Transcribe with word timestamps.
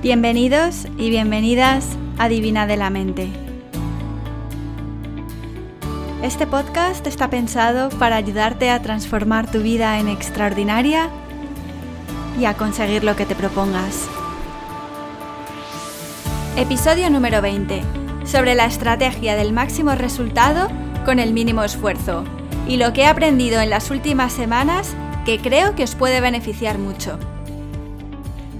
Bienvenidos 0.00 0.86
y 0.96 1.10
bienvenidas 1.10 1.84
a 2.18 2.28
Divina 2.28 2.68
de 2.68 2.76
la 2.76 2.88
Mente. 2.88 3.26
Este 6.22 6.46
podcast 6.46 7.04
está 7.08 7.28
pensado 7.30 7.88
para 7.98 8.14
ayudarte 8.14 8.70
a 8.70 8.80
transformar 8.80 9.50
tu 9.50 9.58
vida 9.58 9.98
en 9.98 10.06
extraordinaria 10.06 11.10
y 12.38 12.44
a 12.44 12.54
conseguir 12.54 13.02
lo 13.02 13.16
que 13.16 13.26
te 13.26 13.34
propongas. 13.34 14.08
Episodio 16.56 17.10
número 17.10 17.42
20. 17.42 17.82
Sobre 18.24 18.54
la 18.54 18.66
estrategia 18.66 19.34
del 19.34 19.52
máximo 19.52 19.96
resultado 19.96 20.68
con 21.04 21.18
el 21.18 21.32
mínimo 21.32 21.64
esfuerzo 21.64 22.22
y 22.68 22.76
lo 22.76 22.92
que 22.92 23.00
he 23.00 23.06
aprendido 23.06 23.60
en 23.60 23.70
las 23.70 23.90
últimas 23.90 24.32
semanas 24.32 24.94
que 25.24 25.40
creo 25.40 25.74
que 25.74 25.82
os 25.82 25.96
puede 25.96 26.20
beneficiar 26.20 26.78
mucho. 26.78 27.18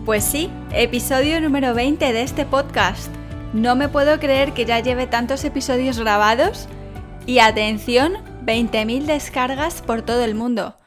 Pues 0.09 0.25
sí, 0.25 0.51
episodio 0.73 1.39
número 1.39 1.75
20 1.75 2.15
de 2.15 2.23
este 2.23 2.47
podcast. 2.47 3.13
No 3.53 3.77
me 3.77 3.91
puedo 3.91 4.19
creer 4.19 4.55
que 4.55 4.65
ya 4.65 4.81
lleve 4.81 5.07
tantos 5.07 5.45
episodios 5.45 5.99
grabados 5.99 6.67
y 7.27 7.41
atención, 7.41 8.15
20.000 8.43 9.05
descargas 9.05 9.83
por 9.83 10.01
todo 10.01 10.25
el 10.25 10.35
mundo. 10.35 10.79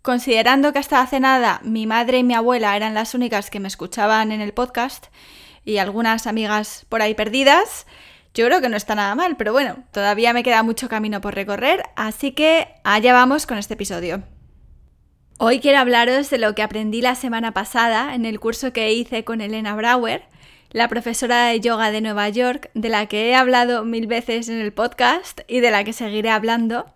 Considerando 0.00 0.72
que 0.72 0.78
hasta 0.78 1.00
hace 1.00 1.18
nada 1.18 1.60
mi 1.64 1.88
madre 1.88 2.18
y 2.18 2.22
mi 2.22 2.34
abuela 2.34 2.76
eran 2.76 2.94
las 2.94 3.16
únicas 3.16 3.50
que 3.50 3.58
me 3.58 3.66
escuchaban 3.66 4.30
en 4.30 4.40
el 4.40 4.52
podcast 4.52 5.06
y 5.64 5.78
algunas 5.78 6.28
amigas 6.28 6.86
por 6.88 7.02
ahí 7.02 7.14
perdidas, 7.14 7.88
yo 8.32 8.46
creo 8.46 8.60
que 8.60 8.68
no 8.68 8.76
está 8.76 8.94
nada 8.94 9.16
mal, 9.16 9.36
pero 9.36 9.52
bueno, 9.52 9.82
todavía 9.90 10.32
me 10.32 10.44
queda 10.44 10.62
mucho 10.62 10.88
camino 10.88 11.20
por 11.20 11.34
recorrer, 11.34 11.82
así 11.96 12.30
que 12.30 12.68
allá 12.84 13.12
vamos 13.12 13.44
con 13.44 13.58
este 13.58 13.74
episodio. 13.74 14.22
Hoy 15.44 15.58
quiero 15.58 15.80
hablaros 15.80 16.30
de 16.30 16.38
lo 16.38 16.54
que 16.54 16.62
aprendí 16.62 17.00
la 17.00 17.16
semana 17.16 17.50
pasada 17.50 18.14
en 18.14 18.26
el 18.26 18.38
curso 18.38 18.72
que 18.72 18.92
hice 18.92 19.24
con 19.24 19.40
Elena 19.40 19.74
Brauer, 19.74 20.22
la 20.70 20.86
profesora 20.86 21.46
de 21.46 21.58
yoga 21.58 21.90
de 21.90 22.00
Nueva 22.00 22.28
York, 22.28 22.70
de 22.74 22.88
la 22.88 23.06
que 23.06 23.28
he 23.28 23.34
hablado 23.34 23.84
mil 23.84 24.06
veces 24.06 24.48
en 24.48 24.60
el 24.60 24.72
podcast 24.72 25.40
y 25.48 25.58
de 25.58 25.72
la 25.72 25.82
que 25.82 25.92
seguiré 25.92 26.30
hablando. 26.30 26.86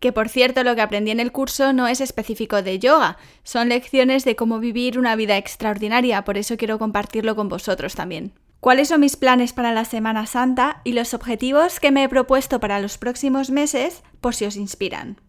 Que 0.00 0.10
por 0.10 0.28
cierto, 0.28 0.64
lo 0.64 0.74
que 0.74 0.80
aprendí 0.80 1.12
en 1.12 1.20
el 1.20 1.30
curso 1.30 1.72
no 1.72 1.86
es 1.86 2.00
específico 2.00 2.60
de 2.60 2.80
yoga, 2.80 3.18
son 3.44 3.68
lecciones 3.68 4.24
de 4.24 4.34
cómo 4.34 4.58
vivir 4.58 4.98
una 4.98 5.14
vida 5.14 5.36
extraordinaria, 5.36 6.24
por 6.24 6.38
eso 6.38 6.56
quiero 6.56 6.80
compartirlo 6.80 7.36
con 7.36 7.48
vosotros 7.48 7.94
también. 7.94 8.32
¿Cuáles 8.58 8.88
son 8.88 8.98
mis 8.98 9.14
planes 9.14 9.52
para 9.52 9.70
la 9.70 9.84
Semana 9.84 10.26
Santa 10.26 10.80
y 10.82 10.94
los 10.94 11.14
objetivos 11.14 11.78
que 11.78 11.92
me 11.92 12.02
he 12.02 12.08
propuesto 12.08 12.58
para 12.58 12.80
los 12.80 12.98
próximos 12.98 13.50
meses, 13.50 14.02
por 14.20 14.34
si 14.34 14.44
os 14.44 14.56
inspiran? 14.56 15.20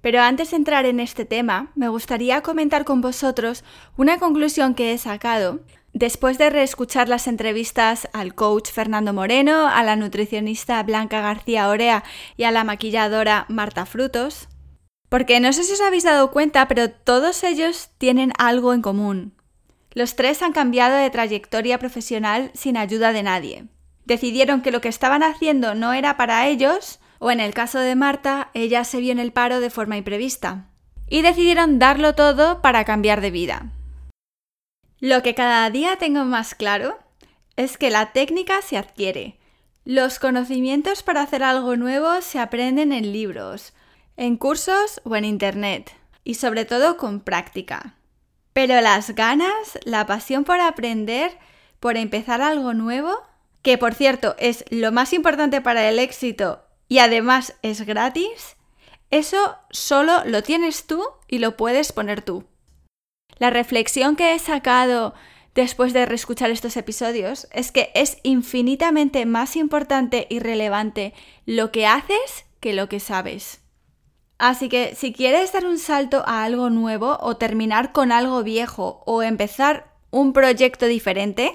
Pero 0.00 0.22
antes 0.22 0.50
de 0.50 0.56
entrar 0.56 0.86
en 0.86 1.00
este 1.00 1.24
tema, 1.24 1.72
me 1.74 1.88
gustaría 1.88 2.40
comentar 2.40 2.84
con 2.84 3.00
vosotros 3.00 3.64
una 3.96 4.18
conclusión 4.18 4.74
que 4.74 4.92
he 4.92 4.98
sacado 4.98 5.60
después 5.92 6.38
de 6.38 6.50
reescuchar 6.50 7.08
las 7.08 7.26
entrevistas 7.26 8.08
al 8.12 8.34
coach 8.34 8.70
Fernando 8.70 9.12
Moreno, 9.12 9.66
a 9.66 9.82
la 9.82 9.96
nutricionista 9.96 10.82
Blanca 10.82 11.20
García 11.20 11.68
Orea 11.68 12.04
y 12.36 12.44
a 12.44 12.50
la 12.50 12.64
maquilladora 12.64 13.46
Marta 13.48 13.86
Frutos. 13.86 14.48
Porque 15.08 15.40
no 15.40 15.52
sé 15.52 15.64
si 15.64 15.72
os 15.72 15.80
habéis 15.80 16.04
dado 16.04 16.30
cuenta, 16.30 16.68
pero 16.68 16.90
todos 16.90 17.42
ellos 17.42 17.90
tienen 17.98 18.32
algo 18.38 18.72
en 18.72 18.82
común. 18.82 19.34
Los 19.92 20.14
tres 20.14 20.40
han 20.42 20.52
cambiado 20.52 20.96
de 20.96 21.10
trayectoria 21.10 21.78
profesional 21.78 22.52
sin 22.54 22.76
ayuda 22.76 23.12
de 23.12 23.24
nadie. 23.24 23.64
Decidieron 24.04 24.62
que 24.62 24.70
lo 24.70 24.80
que 24.80 24.88
estaban 24.88 25.24
haciendo 25.24 25.74
no 25.74 25.92
era 25.92 26.16
para 26.16 26.46
ellos 26.46 26.99
o 27.20 27.30
en 27.30 27.38
el 27.38 27.52
caso 27.52 27.78
de 27.78 27.94
Marta, 27.94 28.50
ella 28.54 28.82
se 28.82 28.98
vio 28.98 29.12
en 29.12 29.18
el 29.18 29.30
paro 29.30 29.60
de 29.60 29.68
forma 29.68 29.98
imprevista. 29.98 30.70
Y 31.06 31.20
decidieron 31.20 31.78
darlo 31.78 32.14
todo 32.14 32.62
para 32.62 32.84
cambiar 32.84 33.20
de 33.20 33.30
vida. 33.30 33.72
Lo 35.00 35.22
que 35.22 35.34
cada 35.34 35.68
día 35.68 35.96
tengo 35.96 36.24
más 36.24 36.54
claro 36.54 36.98
es 37.56 37.76
que 37.76 37.90
la 37.90 38.12
técnica 38.12 38.62
se 38.62 38.78
adquiere. 38.78 39.38
Los 39.84 40.18
conocimientos 40.18 41.02
para 41.02 41.20
hacer 41.20 41.42
algo 41.42 41.76
nuevo 41.76 42.22
se 42.22 42.38
aprenden 42.38 42.90
en 42.90 43.12
libros, 43.12 43.74
en 44.16 44.38
cursos 44.38 45.02
o 45.04 45.14
en 45.14 45.26
Internet, 45.26 45.92
y 46.24 46.34
sobre 46.34 46.64
todo 46.64 46.96
con 46.96 47.20
práctica. 47.20 47.96
Pero 48.54 48.80
las 48.80 49.14
ganas, 49.14 49.78
la 49.84 50.06
pasión 50.06 50.44
por 50.44 50.60
aprender, 50.60 51.36
por 51.80 51.98
empezar 51.98 52.40
algo 52.40 52.72
nuevo, 52.72 53.22
que 53.60 53.76
por 53.76 53.92
cierto 53.92 54.36
es 54.38 54.64
lo 54.70 54.90
más 54.90 55.12
importante 55.12 55.60
para 55.60 55.86
el 55.86 55.98
éxito 55.98 56.62
y 56.90 56.98
además 56.98 57.54
es 57.62 57.86
gratis, 57.86 58.56
eso 59.12 59.56
solo 59.70 60.24
lo 60.26 60.42
tienes 60.42 60.88
tú 60.88 61.04
y 61.28 61.38
lo 61.38 61.56
puedes 61.56 61.92
poner 61.92 62.20
tú. 62.20 62.44
La 63.38 63.48
reflexión 63.48 64.16
que 64.16 64.34
he 64.34 64.38
sacado 64.40 65.14
después 65.54 65.92
de 65.92 66.04
reescuchar 66.04 66.50
estos 66.50 66.76
episodios 66.76 67.46
es 67.52 67.70
que 67.70 67.92
es 67.94 68.18
infinitamente 68.24 69.24
más 69.24 69.54
importante 69.54 70.26
y 70.28 70.40
relevante 70.40 71.14
lo 71.46 71.70
que 71.70 71.86
haces 71.86 72.44
que 72.58 72.72
lo 72.72 72.88
que 72.88 72.98
sabes. 72.98 73.60
Así 74.38 74.68
que 74.68 74.96
si 74.96 75.12
quieres 75.12 75.52
dar 75.52 75.66
un 75.66 75.78
salto 75.78 76.24
a 76.26 76.42
algo 76.42 76.70
nuevo 76.70 77.18
o 77.20 77.36
terminar 77.36 77.92
con 77.92 78.10
algo 78.10 78.42
viejo 78.42 79.04
o 79.06 79.22
empezar 79.22 79.94
un 80.10 80.32
proyecto 80.32 80.86
diferente, 80.86 81.52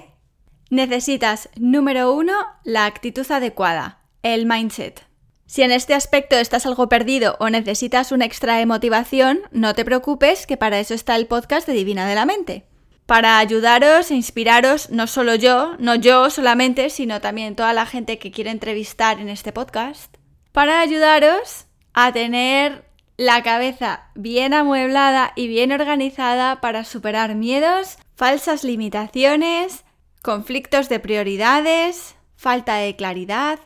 necesitas, 0.70 1.50
número 1.56 2.14
uno, 2.14 2.32
la 2.64 2.86
actitud 2.86 3.30
adecuada, 3.30 4.00
el 4.22 4.46
mindset. 4.46 5.06
Si 5.46 5.62
en 5.62 5.70
este 5.70 5.94
aspecto 5.94 6.36
estás 6.36 6.66
algo 6.66 6.88
perdido 6.88 7.36
o 7.38 7.48
necesitas 7.50 8.10
un 8.10 8.20
extra 8.20 8.56
de 8.56 8.66
motivación, 8.66 9.40
no 9.52 9.74
te 9.74 9.84
preocupes 9.84 10.44
que 10.44 10.56
para 10.56 10.80
eso 10.80 10.92
está 10.92 11.14
el 11.14 11.26
podcast 11.26 11.68
de 11.68 11.72
Divina 11.72 12.08
de 12.08 12.16
la 12.16 12.26
Mente. 12.26 12.66
Para 13.06 13.38
ayudaros 13.38 14.10
e 14.10 14.16
inspiraros, 14.16 14.90
no 14.90 15.06
solo 15.06 15.36
yo, 15.36 15.76
no 15.78 15.94
yo 15.94 16.28
solamente, 16.30 16.90
sino 16.90 17.20
también 17.20 17.54
toda 17.54 17.72
la 17.72 17.86
gente 17.86 18.18
que 18.18 18.32
quiere 18.32 18.50
entrevistar 18.50 19.20
en 19.20 19.28
este 19.28 19.52
podcast, 19.52 20.16
para 20.50 20.80
ayudaros 20.80 21.66
a 21.92 22.12
tener 22.12 22.84
la 23.16 23.44
cabeza 23.44 24.10
bien 24.16 24.52
amueblada 24.52 25.32
y 25.36 25.46
bien 25.46 25.70
organizada 25.70 26.60
para 26.60 26.82
superar 26.82 27.36
miedos, 27.36 27.98
falsas 28.16 28.64
limitaciones, 28.64 29.84
conflictos 30.22 30.88
de 30.88 30.98
prioridades, 30.98 32.16
falta 32.34 32.74
de 32.78 32.96
claridad. 32.96 33.60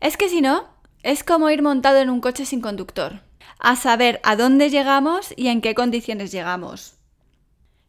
Es 0.00 0.16
que 0.16 0.30
si 0.30 0.40
no, 0.40 0.77
es 1.02 1.24
como 1.24 1.50
ir 1.50 1.62
montado 1.62 1.98
en 1.98 2.10
un 2.10 2.20
coche 2.20 2.44
sin 2.44 2.60
conductor, 2.60 3.22
a 3.58 3.76
saber 3.76 4.20
a 4.24 4.36
dónde 4.36 4.70
llegamos 4.70 5.32
y 5.36 5.48
en 5.48 5.60
qué 5.60 5.74
condiciones 5.74 6.32
llegamos. 6.32 6.98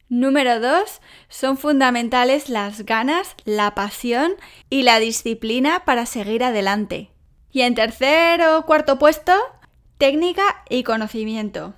Número 0.10 0.60
2. 0.60 1.02
Son 1.28 1.56
fundamentales 1.56 2.50
las 2.50 2.84
ganas, 2.84 3.36
la 3.46 3.76
pasión 3.76 4.34
y 4.68 4.82
la 4.82 5.00
disciplina 5.00 5.86
para 5.86 6.08
seguir 6.08 6.44
adelante. 6.44 7.12
Y 7.52 7.62
en 7.62 7.76
tercer 7.76 8.42
o 8.42 8.66
cuarto 8.66 8.98
puesto, 8.98 9.34
técnica 10.00 10.64
y 10.68 10.82
conocimiento. 10.82 11.76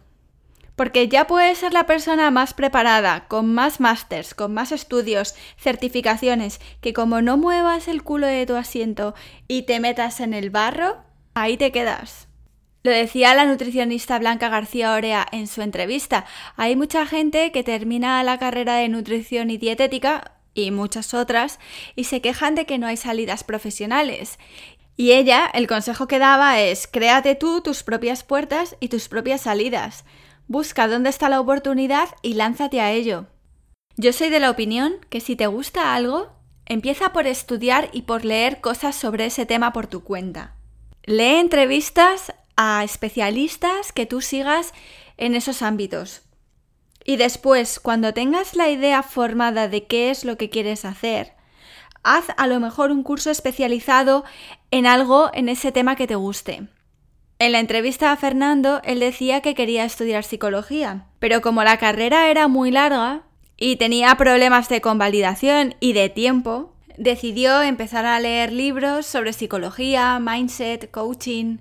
Porque 0.78 1.10
ya 1.10 1.28
puedes 1.28 1.58
ser 1.58 1.74
la 1.74 1.86
persona 1.86 2.32
más 2.32 2.54
preparada, 2.54 3.28
con 3.28 3.54
más 3.54 3.82
másters, 3.82 4.34
con 4.34 4.54
más 4.54 4.72
estudios, 4.72 5.36
certificaciones, 5.58 6.62
que 6.80 6.94
como 6.94 7.22
no 7.22 7.36
muevas 7.36 7.90
el 7.90 8.02
culo 8.02 8.28
de 8.28 8.46
tu 8.46 8.56
asiento 8.56 9.14
y 9.50 9.64
te 9.64 9.82
metas 9.82 10.22
en 10.22 10.34
el 10.34 10.50
barro, 10.50 11.04
ahí 11.34 11.58
te 11.58 11.72
quedas. 11.72 12.28
Lo 12.84 12.92
decía 12.92 13.36
la 13.36 13.46
nutricionista 13.46 14.18
Blanca 14.18 14.50
García 14.50 14.94
Orea 14.94 15.26
en 15.32 15.48
su 15.48 15.62
entrevista. 15.62 16.26
Hay 16.56 16.76
mucha 16.76 17.06
gente 17.06 17.52
que 17.52 17.64
termina 17.64 18.24
la 18.24 18.40
carrera 18.40 18.76
de 18.76 18.90
nutrición 18.90 19.52
y 19.52 19.58
dietética 19.58 20.32
y 20.56 20.72
muchas 20.72 21.14
otras 21.14 21.60
y 21.96 22.06
se 22.06 22.22
quejan 22.22 22.56
de 22.56 22.66
que 22.66 22.80
no 22.80 22.88
hay 22.88 22.98
salidas 22.98 23.44
profesionales. 23.44 24.40
Y 24.98 25.12
ella, 25.12 25.50
el 25.54 25.68
consejo 25.68 26.08
que 26.08 26.20
daba 26.20 26.60
es 26.60 26.88
créate 26.88 27.36
tú 27.36 27.62
tus 27.62 27.84
propias 27.84 28.24
puertas 28.24 28.76
y 28.80 28.90
tus 28.90 29.08
propias 29.08 29.42
salidas. 29.42 30.04
Busca 30.48 30.88
dónde 30.88 31.10
está 31.10 31.30
la 31.30 31.40
oportunidad 31.40 32.10
y 32.24 32.34
lánzate 32.34 32.82
a 32.82 32.92
ello. 32.92 33.28
Yo 33.96 34.12
soy 34.12 34.30
de 34.30 34.40
la 34.40 34.50
opinión 34.50 34.96
que 35.10 35.22
si 35.22 35.36
te 35.36 35.46
gusta 35.48 35.94
algo, 35.94 36.32
empieza 36.66 37.14
por 37.14 37.28
estudiar 37.28 37.90
y 37.94 38.04
por 38.04 38.26
leer 38.26 38.60
cosas 38.60 38.96
sobre 38.96 39.28
ese 39.28 39.46
tema 39.46 39.72
por 39.72 39.88
tu 39.88 40.04
cuenta. 40.04 40.56
Lee 41.12 41.40
entrevistas 41.40 42.34
a 42.56 42.86
especialistas 42.86 43.92
que 43.92 44.06
tú 44.06 44.22
sigas 44.22 44.74
en 45.18 45.36
esos 45.36 45.62
ámbitos. 45.62 46.22
Y 47.04 47.18
después, 47.18 47.82
cuando 47.82 48.14
tengas 48.14 48.56
la 48.56 48.70
idea 48.70 49.04
formada 49.04 49.68
de 49.68 49.88
qué 49.88 50.10
es 50.10 50.24
lo 50.24 50.38
que 50.38 50.50
quieres 50.50 50.86
hacer, 50.86 51.34
haz 52.02 52.28
a 52.38 52.48
lo 52.48 52.62
mejor 52.62 52.92
un 52.92 53.04
curso 53.04 53.30
especializado 53.30 54.24
en 54.72 54.86
algo 54.86 55.32
en 55.34 55.50
ese 55.50 55.74
tema 55.74 55.98
que 55.98 56.08
te 56.08 56.16
guste. 56.16 56.70
En 57.40 57.52
la 57.52 57.60
entrevista 57.60 58.14
a 58.14 58.16
Fernando, 58.16 58.80
él 58.86 59.02
decía 59.02 59.42
que 59.42 59.54
quería 59.54 59.84
estudiar 59.84 60.24
psicología, 60.24 61.08
pero 61.20 61.42
como 61.42 61.66
la 61.66 61.76
carrera 61.76 62.30
era 62.30 62.48
muy 62.48 62.72
larga 62.72 63.24
y 63.58 63.76
tenía 63.76 64.16
problemas 64.16 64.70
de 64.70 64.80
convalidación 64.80 65.76
y 65.82 65.92
de 65.92 66.08
tiempo, 66.08 66.71
decidió 66.98 67.62
empezar 67.62 68.06
a 68.06 68.20
leer 68.20 68.52
libros 68.52 69.06
sobre 69.06 69.34
psicología, 69.34 70.20
mindset, 70.20 70.92
coaching. 70.92 71.58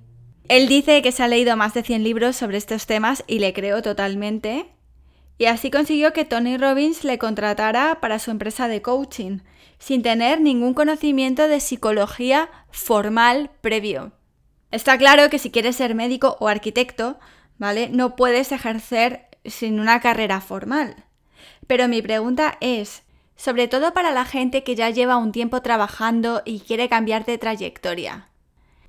Él 0.48 0.68
dice 0.68 1.02
que 1.02 1.12
se 1.12 1.22
ha 1.22 1.28
leído 1.28 1.56
más 1.56 1.74
de 1.74 1.82
100 1.82 2.02
libros 2.04 2.36
sobre 2.36 2.58
estos 2.58 2.86
temas 2.86 3.24
y 3.26 3.38
le 3.38 3.52
creo 3.52 3.82
totalmente. 3.82 4.66
Y 5.38 5.46
así 5.46 5.70
consiguió 5.70 6.12
que 6.12 6.24
Tony 6.24 6.56
Robbins 6.56 7.04
le 7.04 7.18
contratara 7.18 8.00
para 8.00 8.18
su 8.18 8.30
empresa 8.30 8.68
de 8.68 8.82
coaching, 8.82 9.38
sin 9.78 10.02
tener 10.02 10.40
ningún 10.40 10.74
conocimiento 10.74 11.48
de 11.48 11.60
psicología 11.60 12.50
formal 12.70 13.50
previo. 13.60 14.12
Está 14.70 14.98
claro 14.98 15.30
que 15.30 15.38
si 15.38 15.50
quieres 15.50 15.76
ser 15.76 15.94
médico 15.94 16.36
o 16.40 16.48
arquitecto, 16.48 17.18
¿vale? 17.58 17.88
No 17.88 18.16
puedes 18.16 18.52
ejercer 18.52 19.28
sin 19.44 19.80
una 19.80 20.00
carrera 20.00 20.40
formal. 20.40 21.04
Pero 21.66 21.88
mi 21.88 22.02
pregunta 22.02 22.58
es, 22.60 23.02
sobre 23.40 23.68
todo 23.68 23.94
para 23.94 24.10
la 24.10 24.26
gente 24.26 24.64
que 24.64 24.74
ya 24.74 24.90
lleva 24.90 25.16
un 25.16 25.32
tiempo 25.32 25.62
trabajando 25.62 26.42
y 26.44 26.60
quiere 26.60 26.90
cambiar 26.90 27.24
de 27.24 27.38
trayectoria. 27.38 28.28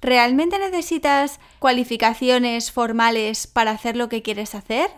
¿Realmente 0.02 0.60
necesitas 0.60 1.40
cualificaciones 1.60 2.70
formales 2.70 3.48
para 3.48 3.72
hacer 3.72 3.96
lo 3.96 4.10
que 4.10 4.22
quieres 4.22 4.54
hacer? 4.54 4.92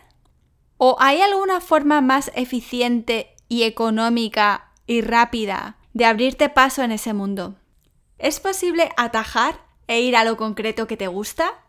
¿O 0.78 0.96
hay 1.00 1.22
alguna 1.22 1.62
forma 1.62 2.02
más 2.02 2.32
eficiente 2.34 3.36
y 3.48 3.62
económica 3.62 4.72
y 4.88 5.02
rápida 5.02 5.78
de 5.94 6.06
abrirte 6.06 6.50
paso 6.50 6.82
en 6.82 6.92
ese 6.92 7.14
mundo? 7.14 7.54
¿Es 8.18 8.40
posible 8.40 8.90
atajar 8.98 9.60
e 9.86 10.02
ir 10.02 10.16
a 10.16 10.24
lo 10.24 10.36
concreto 10.36 10.88
que 10.88 10.98
te 10.98 11.06
gusta? 11.06 11.63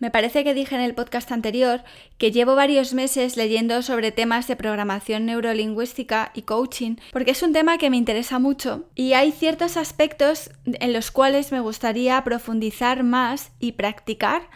Me 0.00 0.10
parece 0.10 0.44
que 0.44 0.54
dije 0.54 0.74
en 0.74 0.80
el 0.80 0.94
podcast 0.94 1.30
anterior 1.30 1.82
que 2.16 2.32
llevo 2.32 2.54
varios 2.54 2.94
meses 2.94 3.36
leyendo 3.36 3.82
sobre 3.82 4.12
temas 4.12 4.48
de 4.48 4.56
programación 4.56 5.26
neurolingüística 5.26 6.32
y 6.34 6.42
coaching, 6.42 6.96
porque 7.12 7.32
es 7.32 7.42
un 7.42 7.52
tema 7.52 7.76
que 7.76 7.90
me 7.90 7.98
interesa 7.98 8.38
mucho 8.38 8.86
y 8.94 9.12
hay 9.12 9.30
ciertos 9.30 9.76
aspectos 9.76 10.52
en 10.64 10.94
los 10.94 11.10
cuales 11.10 11.52
me 11.52 11.60
gustaría 11.60 12.24
profundizar 12.24 13.02
más 13.02 13.52
y 13.60 13.72
practicar. 13.72 14.48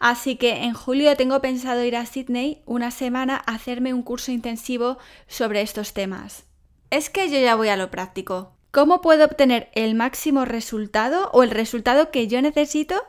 Así 0.00 0.36
que 0.36 0.64
en 0.64 0.74
julio 0.74 1.16
tengo 1.16 1.40
pensado 1.40 1.82
ir 1.82 1.96
a 1.96 2.04
Sydney 2.04 2.60
una 2.66 2.90
semana 2.90 3.42
a 3.46 3.54
hacerme 3.54 3.94
un 3.94 4.02
curso 4.02 4.32
intensivo 4.32 4.98
sobre 5.26 5.62
estos 5.62 5.94
temas. 5.94 6.44
Es 6.90 7.08
que 7.08 7.30
yo 7.30 7.38
ya 7.38 7.54
voy 7.54 7.68
a 7.68 7.76
lo 7.76 7.90
práctico. 7.90 8.52
¿Cómo 8.70 9.00
puedo 9.00 9.24
obtener 9.24 9.70
el 9.74 9.94
máximo 9.94 10.44
resultado 10.44 11.30
o 11.32 11.42
el 11.42 11.50
resultado 11.50 12.10
que 12.10 12.28
yo 12.28 12.42
necesito 12.42 13.02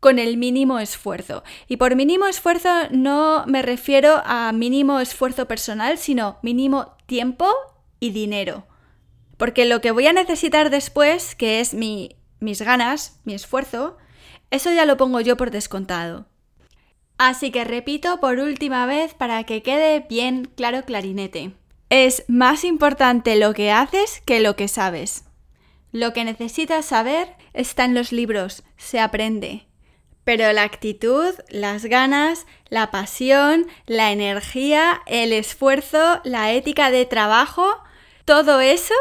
con 0.00 0.18
el 0.18 0.36
mínimo 0.38 0.78
esfuerzo. 0.78 1.44
Y 1.68 1.76
por 1.76 1.94
mínimo 1.94 2.26
esfuerzo 2.26 2.68
no 2.90 3.44
me 3.46 3.62
refiero 3.62 4.22
a 4.24 4.50
mínimo 4.52 4.98
esfuerzo 4.98 5.46
personal, 5.46 5.98
sino 5.98 6.38
mínimo 6.42 6.96
tiempo 7.06 7.46
y 8.00 8.10
dinero. 8.10 8.66
Porque 9.36 9.66
lo 9.66 9.80
que 9.80 9.90
voy 9.90 10.06
a 10.06 10.12
necesitar 10.12 10.70
después, 10.70 11.34
que 11.34 11.60
es 11.60 11.74
mi, 11.74 12.16
mis 12.40 12.60
ganas, 12.62 13.20
mi 13.24 13.34
esfuerzo, 13.34 13.96
eso 14.50 14.72
ya 14.72 14.84
lo 14.84 14.96
pongo 14.96 15.20
yo 15.20 15.36
por 15.36 15.50
descontado. 15.50 16.26
Así 17.18 17.50
que 17.50 17.64
repito 17.64 18.18
por 18.18 18.38
última 18.38 18.86
vez 18.86 19.12
para 19.14 19.44
que 19.44 19.62
quede 19.62 20.00
bien 20.08 20.50
claro 20.56 20.84
clarinete. 20.84 21.52
Es 21.90 22.24
más 22.28 22.64
importante 22.64 23.36
lo 23.36 23.52
que 23.52 23.70
haces 23.70 24.22
que 24.24 24.40
lo 24.40 24.56
que 24.56 24.68
sabes. 24.68 25.24
Lo 25.92 26.12
que 26.12 26.24
necesitas 26.24 26.86
saber 26.86 27.34
está 27.52 27.84
en 27.84 27.94
los 27.94 28.12
libros, 28.12 28.62
se 28.76 29.00
aprende. 29.00 29.66
Pero 30.24 30.52
la 30.52 30.62
actitud, 30.62 31.34
las 31.48 31.84
ganas, 31.86 32.46
la 32.68 32.90
pasión, 32.90 33.66
la 33.86 34.12
energía, 34.12 35.02
el 35.06 35.32
esfuerzo, 35.32 36.20
la 36.24 36.52
ética 36.52 36.90
de 36.90 37.06
trabajo, 37.06 37.66
todo 38.24 38.60
eso, 38.60 38.94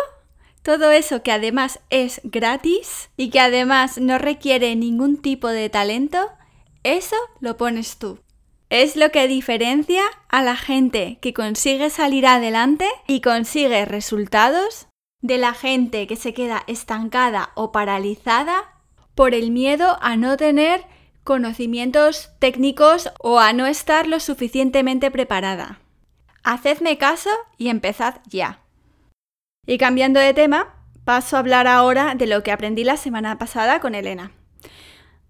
todo 0.63 0.91
eso 0.91 1.23
que 1.23 1.31
además 1.31 1.79
es 1.89 2.21
gratis 2.23 3.09
y 3.17 3.29
que 3.29 3.39
además 3.39 3.97
no 3.97 4.17
requiere 4.17 4.75
ningún 4.75 5.21
tipo 5.21 5.47
de 5.47 5.69
talento, 5.69 6.29
eso 6.83 7.15
lo 7.39 7.57
pones 7.57 7.97
tú. 7.97 8.19
Es 8.69 8.95
lo 8.95 9.09
que 9.09 9.27
diferencia 9.27 10.03
a 10.27 10.43
la 10.43 10.55
gente 10.55 11.17
que 11.21 11.33
consigue 11.33 11.89
salir 11.89 12.27
adelante 12.27 12.87
y 13.07 13.21
consigue 13.21 13.83
resultados 13.85 14.87
de 15.21 15.37
la 15.37 15.53
gente 15.53 16.05
que 16.07 16.15
se 16.15 16.33
queda 16.33 16.63
estancada 16.67 17.51
o 17.55 17.71
paralizada 17.71 18.75
por 19.15 19.33
el 19.33 19.51
miedo 19.51 19.97
a 20.01 20.15
no 20.15 20.37
tener 20.37 20.85
conocimientos 21.29 22.31
técnicos 22.39 23.11
o 23.19 23.37
a 23.37 23.53
no 23.53 23.67
estar 23.67 24.07
lo 24.07 24.19
suficientemente 24.19 25.11
preparada. 25.11 25.79
Hacedme 26.43 26.97
caso 26.97 27.29
y 27.55 27.69
empezad 27.69 28.15
ya. 28.25 28.61
Y 29.67 29.77
cambiando 29.77 30.19
de 30.19 30.33
tema, 30.33 30.73
paso 31.05 31.35
a 31.35 31.39
hablar 31.41 31.67
ahora 31.67 32.15
de 32.15 32.25
lo 32.25 32.41
que 32.41 32.51
aprendí 32.51 32.83
la 32.83 32.97
semana 32.97 33.37
pasada 33.37 33.79
con 33.79 33.93
Elena. 33.93 34.31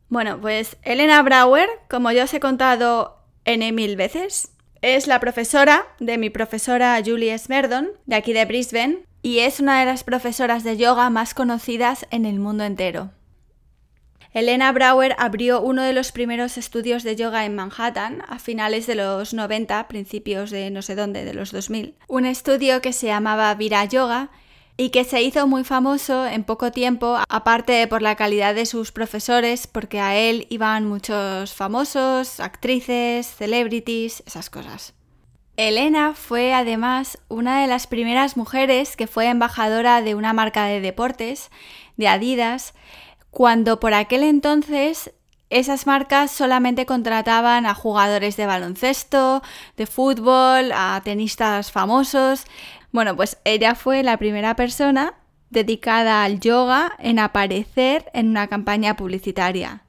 Bueno, 0.08 0.40
pues 0.40 0.78
Elena 0.84 1.22
Brauer, 1.22 1.68
como 1.90 2.14
ya 2.14 2.24
os 2.24 2.34
he 2.34 2.40
contado 2.40 3.18
N 3.44 3.70
mil 3.74 3.98
veces, 3.98 4.54
es 4.82 5.06
la 5.06 5.20
profesora 5.20 5.86
de 6.00 6.18
mi 6.18 6.30
profesora 6.30 6.98
Julie 7.06 7.38
Smerdon, 7.38 7.90
de 8.06 8.16
aquí 8.16 8.32
de 8.32 8.46
Brisbane, 8.46 9.00
y 9.22 9.40
es 9.40 9.60
una 9.60 9.82
de 9.82 9.86
las 9.86 10.06
profesoras 10.06 10.64
de 10.64 10.78
yoga 10.78 11.10
más 11.10 11.34
conocidas 11.34 12.08
en 12.10 12.26
el 12.26 12.40
mundo 12.40 12.64
entero. 12.64 13.12
Elena 14.32 14.72
Brauer 14.72 15.16
abrió 15.18 15.60
uno 15.60 15.82
de 15.82 15.94
los 15.94 16.12
primeros 16.12 16.58
estudios 16.58 17.02
de 17.04 17.16
yoga 17.16 17.46
en 17.46 17.56
Manhattan 17.56 18.24
a 18.28 18.38
finales 18.38 18.86
de 18.86 18.94
los 18.94 19.34
90, 19.34 19.88
principios 19.88 20.52
de 20.52 20.70
no 20.70 20.84
sé 20.84 20.94
dónde, 20.96 21.26
de 21.26 21.34
los 21.34 21.52
2000. 21.52 21.96
Un 22.08 22.26
estudio 22.26 22.80
que 22.82 22.94
se 22.94 23.08
llamaba 23.08 23.54
Vira 23.56 23.86
Yoga 23.86 24.30
y 24.78 24.92
que 24.92 25.04
se 25.04 25.24
hizo 25.24 25.48
muy 25.48 25.64
famoso 25.64 26.28
en 26.28 26.44
poco 26.44 26.72
tiempo, 26.72 27.18
aparte 27.28 27.86
por 27.88 28.04
la 28.04 28.16
calidad 28.16 28.54
de 28.54 28.68
sus 28.68 28.92
profesores, 28.92 29.66
porque 29.66 30.00
a 30.00 30.16
él 30.16 30.46
iban 30.50 30.88
muchos 30.88 31.54
famosos, 31.54 32.40
actrices, 32.40 33.26
celebrities, 33.26 34.24
esas 34.28 34.52
cosas. 34.52 34.94
Elena 35.58 36.14
fue 36.14 36.54
además 36.54 37.18
una 37.28 37.62
de 37.62 37.68
las 37.68 37.88
primeras 37.88 38.38
mujeres 38.38 38.96
que 38.96 39.08
fue 39.08 39.28
embajadora 39.28 40.02
de 40.02 40.16
una 40.16 40.32
marca 40.32 40.66
de 40.66 40.80
deportes, 40.80 41.50
de 41.98 42.08
Adidas, 42.08 42.74
cuando 43.32 43.80
por 43.80 43.94
aquel 43.94 44.24
entonces 44.24 45.12
esas 45.50 45.88
marcas 45.88 46.32
solamente 46.32 46.86
contrataban 46.86 47.66
a 47.66 47.74
jugadores 47.74 48.38
de 48.38 48.46
baloncesto, 48.46 49.42
de 49.78 49.88
fútbol, 49.88 50.72
a 50.74 51.02
tenistas 51.04 51.72
famosos. 51.72 52.46
Bueno, 52.92 53.16
pues 53.16 53.38
ella 53.46 53.74
fue 53.76 54.04
la 54.04 54.18
primera 54.18 54.56
persona 54.56 55.16
dedicada 55.50 56.24
al 56.24 56.40
yoga 56.40 56.94
en 57.00 57.18
aparecer 57.18 58.12
en 58.14 58.30
una 58.30 58.48
campaña 58.48 58.96
publicitaria. 58.96 59.84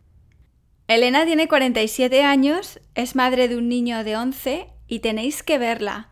Elena 0.88 1.24
tiene 1.24 1.46
47 1.46 2.24
años, 2.24 2.80
es 2.94 3.14
madre 3.14 3.46
de 3.46 3.56
un 3.56 3.68
niño 3.68 4.02
de 4.02 4.16
11 4.16 4.66
y 4.88 4.98
tenéis 5.00 5.42
que 5.42 5.58
verla. 5.58 6.08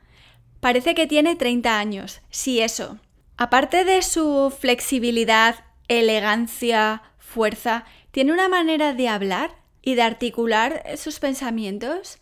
Parece 0.60 0.94
que 0.94 1.06
tiene 1.06 1.36
30 1.36 1.78
años, 1.78 2.20
sí 2.30 2.60
eso. 2.60 2.98
Aparte 3.36 3.84
de 3.84 4.02
su 4.02 4.52
flexibilidad, 4.56 5.64
elegancia, 5.88 7.02
fuerza, 7.28 7.84
tiene 8.10 8.32
una 8.32 8.48
manera 8.48 8.94
de 8.94 9.08
hablar 9.08 9.50
y 9.82 9.94
de 9.94 10.02
articular 10.02 10.82
sus 10.96 11.20
pensamientos 11.20 12.18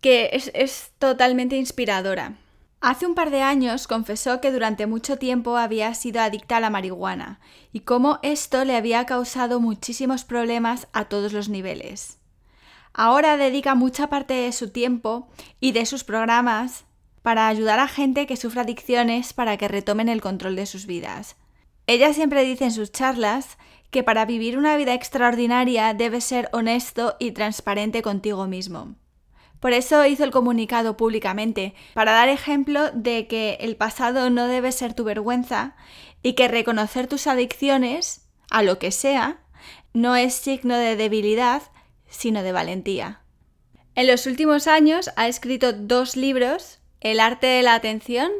que 0.00 0.30
es, 0.52 0.92
totalmente 0.98 1.56
inspiradora. 1.56 2.36
Hace 2.82 3.06
un 3.06 3.14
par 3.14 3.30
de 3.30 3.40
años 3.40 3.86
confesó 3.86 4.42
que 4.42 4.52
durante 4.52 4.86
mucho 4.86 5.16
tiempo 5.16 5.56
había 5.56 5.94
sido 5.94 6.20
adicta 6.20 6.58
a 6.58 6.60
la 6.60 6.68
marihuana 6.68 7.40
y 7.72 7.80
cómo 7.80 8.18
esto 8.22 8.66
le 8.66 8.76
había 8.76 9.06
causado 9.06 9.60
muchísimos 9.60 10.24
problemas 10.24 10.88
a 10.92 11.06
todos 11.06 11.32
los 11.32 11.48
niveles. 11.48 12.18
Ahora 12.92 13.38
dedica 13.38 13.74
mucha 13.74 14.08
parte 14.08 14.34
de 14.34 14.52
su 14.52 14.68
tiempo 14.68 15.28
y 15.58 15.72
de 15.72 15.86
sus 15.86 16.04
programas 16.04 16.84
para 17.22 17.48
ayudar 17.48 17.78
a 17.78 17.88
gente 17.88 18.26
que 18.26 18.36
sufre 18.36 18.60
adicciones 18.60 19.32
para 19.32 19.56
que 19.56 19.68
retomen 19.68 20.10
el 20.10 20.20
control 20.20 20.54
de 20.56 20.66
sus 20.66 20.84
vidas. 20.84 21.36
Ella 21.86 22.12
siempre 22.12 22.44
dice 22.44 22.64
en 22.64 22.72
sus 22.72 22.92
charlas 22.92 23.58
que 23.90 24.02
para 24.02 24.24
vivir 24.24 24.58
una 24.58 24.76
vida 24.76 24.94
extraordinaria 24.94 25.94
debes 25.94 26.24
ser 26.24 26.48
honesto 26.52 27.16
y 27.18 27.32
transparente 27.32 28.02
contigo 28.02 28.46
mismo. 28.46 28.96
Por 29.60 29.72
eso 29.72 30.04
hizo 30.04 30.24
el 30.24 30.30
comunicado 30.30 30.96
públicamente, 30.96 31.74
para 31.94 32.12
dar 32.12 32.28
ejemplo 32.28 32.90
de 32.92 33.26
que 33.26 33.56
el 33.60 33.76
pasado 33.76 34.28
no 34.28 34.46
debe 34.46 34.72
ser 34.72 34.92
tu 34.92 35.04
vergüenza 35.04 35.74
y 36.22 36.34
que 36.34 36.48
reconocer 36.48 37.06
tus 37.06 37.26
adicciones, 37.26 38.28
a 38.50 38.62
lo 38.62 38.78
que 38.78 38.90
sea, 38.90 39.38
no 39.94 40.16
es 40.16 40.34
signo 40.34 40.76
de 40.76 40.96
debilidad, 40.96 41.62
sino 42.08 42.42
de 42.42 42.52
valentía. 42.52 43.20
En 43.94 44.06
los 44.06 44.26
últimos 44.26 44.66
años 44.66 45.10
ha 45.16 45.28
escrito 45.28 45.72
dos 45.72 46.16
libros, 46.16 46.80
El 47.00 47.20
arte 47.20 47.46
de 47.46 47.62
la 47.62 47.74
atención, 47.74 48.30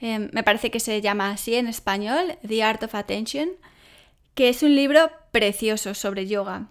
eh, 0.00 0.28
me 0.32 0.42
parece 0.42 0.70
que 0.70 0.80
se 0.80 1.00
llama 1.00 1.30
así 1.30 1.54
en 1.54 1.66
español, 1.66 2.38
The 2.46 2.62
Art 2.62 2.82
of 2.82 2.94
Attention, 2.94 3.48
que 4.38 4.48
es 4.48 4.62
un 4.62 4.76
libro 4.76 5.10
precioso 5.32 5.94
sobre 5.94 6.28
yoga. 6.28 6.68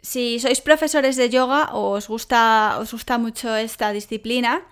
Si 0.00 0.40
sois 0.40 0.62
profesores 0.62 1.16
de 1.16 1.28
yoga 1.28 1.68
o 1.76 1.90
os 1.92 2.08
gusta, 2.08 2.78
os 2.80 2.92
gusta 2.96 3.18
mucho 3.18 3.54
esta 3.54 3.92
disciplina, 3.92 4.62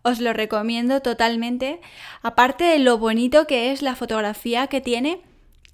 os 0.00 0.18
lo 0.18 0.32
recomiendo 0.32 1.02
totalmente. 1.02 1.82
Aparte 2.22 2.64
de 2.64 2.78
lo 2.78 2.96
bonito 2.96 3.46
que 3.46 3.70
es 3.70 3.82
la 3.82 3.96
fotografía 3.96 4.68
que 4.68 4.80
tiene, 4.80 5.20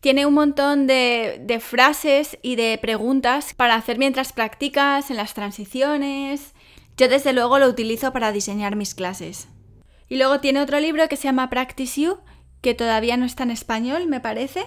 tiene 0.01 0.27
un 0.27 0.35
montón 0.35 0.89
de, 0.89 1.39
de, 1.41 1.61
frases 1.61 2.39
y 2.43 2.57
de 2.57 2.77
preguntas 2.83 3.55
para 3.55 3.77
hacer 3.77 3.97
mientras 3.97 4.33
practicas 4.33 5.13
en 5.13 5.17
las 5.17 5.33
transiciones. 5.33 6.55
Yo 6.97 7.07
desde 7.07 7.33
luego 7.33 7.61
lo 7.61 7.69
utilizo 7.69 8.13
para 8.13 8.33
diseñar 8.33 8.75
mis 8.75 8.97
clases. 8.97 9.47
Y 10.09 10.17
luego 10.17 10.41
tiene 10.41 10.61
otro 10.61 10.81
libro 10.81 11.09
que 11.09 11.15
se 11.17 11.29
llama 11.29 11.51
Practice 11.51 12.01
You, 12.01 12.19
que 12.63 12.75
todavía 12.75 13.17
no 13.17 13.27
está 13.27 13.45
en 13.45 13.53
español, 13.53 14.09
me 14.09 14.19
parece. 14.19 14.67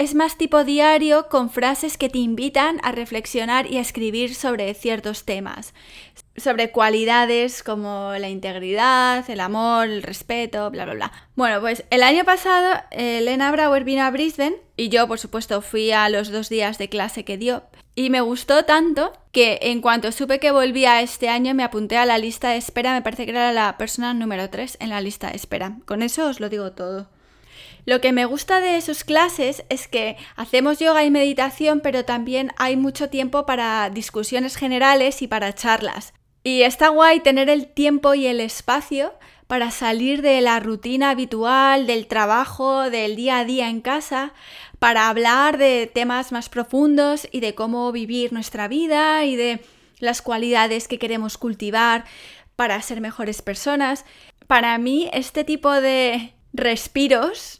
Es 0.00 0.14
más 0.14 0.38
tipo 0.38 0.64
diario 0.64 1.28
con 1.28 1.50
frases 1.50 1.98
que 1.98 2.08
te 2.08 2.16
invitan 2.16 2.80
a 2.82 2.90
reflexionar 2.90 3.70
y 3.70 3.76
a 3.76 3.82
escribir 3.82 4.34
sobre 4.34 4.72
ciertos 4.72 5.26
temas, 5.26 5.74
sobre 6.38 6.70
cualidades 6.70 7.62
como 7.62 8.14
la 8.18 8.30
integridad, 8.30 9.28
el 9.28 9.40
amor, 9.40 9.88
el 9.88 10.02
respeto, 10.02 10.70
bla, 10.70 10.86
bla, 10.86 10.94
bla. 10.94 11.12
Bueno, 11.36 11.60
pues 11.60 11.84
el 11.90 12.02
año 12.02 12.24
pasado 12.24 12.80
Elena 12.90 13.52
Brauer 13.52 13.84
vino 13.84 14.02
a 14.02 14.10
Brisbane 14.10 14.56
y 14.74 14.88
yo, 14.88 15.06
por 15.06 15.18
supuesto, 15.18 15.60
fui 15.60 15.92
a 15.92 16.08
los 16.08 16.32
dos 16.32 16.48
días 16.48 16.78
de 16.78 16.88
clase 16.88 17.26
que 17.26 17.36
dio. 17.36 17.64
Y 17.94 18.08
me 18.08 18.22
gustó 18.22 18.64
tanto 18.64 19.12
que 19.32 19.58
en 19.60 19.82
cuanto 19.82 20.12
supe 20.12 20.40
que 20.40 20.50
volvía 20.50 21.02
este 21.02 21.28
año 21.28 21.52
me 21.52 21.62
apunté 21.62 21.98
a 21.98 22.06
la 22.06 22.16
lista 22.16 22.52
de 22.52 22.56
espera, 22.56 22.94
me 22.94 23.02
parece 23.02 23.26
que 23.26 23.32
era 23.32 23.52
la 23.52 23.76
persona 23.76 24.14
número 24.14 24.48
3 24.48 24.78
en 24.80 24.88
la 24.88 25.02
lista 25.02 25.28
de 25.28 25.36
espera. 25.36 25.76
Con 25.84 26.00
eso 26.00 26.26
os 26.26 26.40
lo 26.40 26.48
digo 26.48 26.72
todo. 26.72 27.19
Lo 27.84 28.00
que 28.00 28.12
me 28.12 28.24
gusta 28.24 28.60
de 28.60 28.80
sus 28.80 29.04
clases 29.04 29.64
es 29.68 29.88
que 29.88 30.16
hacemos 30.36 30.78
yoga 30.78 31.04
y 31.04 31.10
meditación, 31.10 31.80
pero 31.80 32.04
también 32.04 32.52
hay 32.56 32.76
mucho 32.76 33.08
tiempo 33.08 33.46
para 33.46 33.90
discusiones 33.90 34.56
generales 34.56 35.22
y 35.22 35.28
para 35.28 35.54
charlas. 35.54 36.12
Y 36.42 36.62
está 36.62 36.88
guay 36.88 37.20
tener 37.20 37.50
el 37.50 37.66
tiempo 37.66 38.14
y 38.14 38.26
el 38.26 38.40
espacio 38.40 39.12
para 39.46 39.70
salir 39.70 40.22
de 40.22 40.40
la 40.40 40.60
rutina 40.60 41.10
habitual, 41.10 41.86
del 41.86 42.06
trabajo, 42.06 42.88
del 42.88 43.16
día 43.16 43.38
a 43.38 43.44
día 43.44 43.68
en 43.68 43.80
casa, 43.80 44.32
para 44.78 45.08
hablar 45.08 45.58
de 45.58 45.90
temas 45.92 46.30
más 46.32 46.48
profundos 46.48 47.28
y 47.32 47.40
de 47.40 47.54
cómo 47.54 47.90
vivir 47.92 48.32
nuestra 48.32 48.68
vida 48.68 49.24
y 49.24 49.36
de 49.36 49.60
las 49.98 50.22
cualidades 50.22 50.88
que 50.88 50.98
queremos 50.98 51.36
cultivar 51.36 52.04
para 52.56 52.80
ser 52.80 53.00
mejores 53.00 53.42
personas. 53.42 54.04
Para 54.46 54.78
mí, 54.78 55.10
este 55.12 55.44
tipo 55.44 55.72
de 55.72 56.32
respiros 56.52 57.59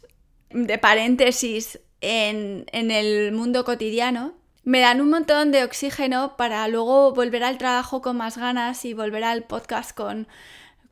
de 0.53 0.77
paréntesis 0.77 1.79
en, 2.01 2.65
el 2.71 3.31
mundo 3.31 3.63
cotidiano, 3.63 4.33
me 4.63 4.79
dan 4.79 5.01
un 5.01 5.09
montón 5.09 5.51
de 5.51 5.63
oxígeno 5.63 6.35
para 6.37 6.67
luego 6.67 7.13
volver 7.13 7.43
al 7.43 7.57
trabajo 7.57 8.01
con 8.01 8.17
más 8.17 8.37
ganas 8.37 8.85
y 8.85 8.93
volver 8.93 9.23
al 9.23 9.43
podcast 9.43 9.95
con, 9.95 10.27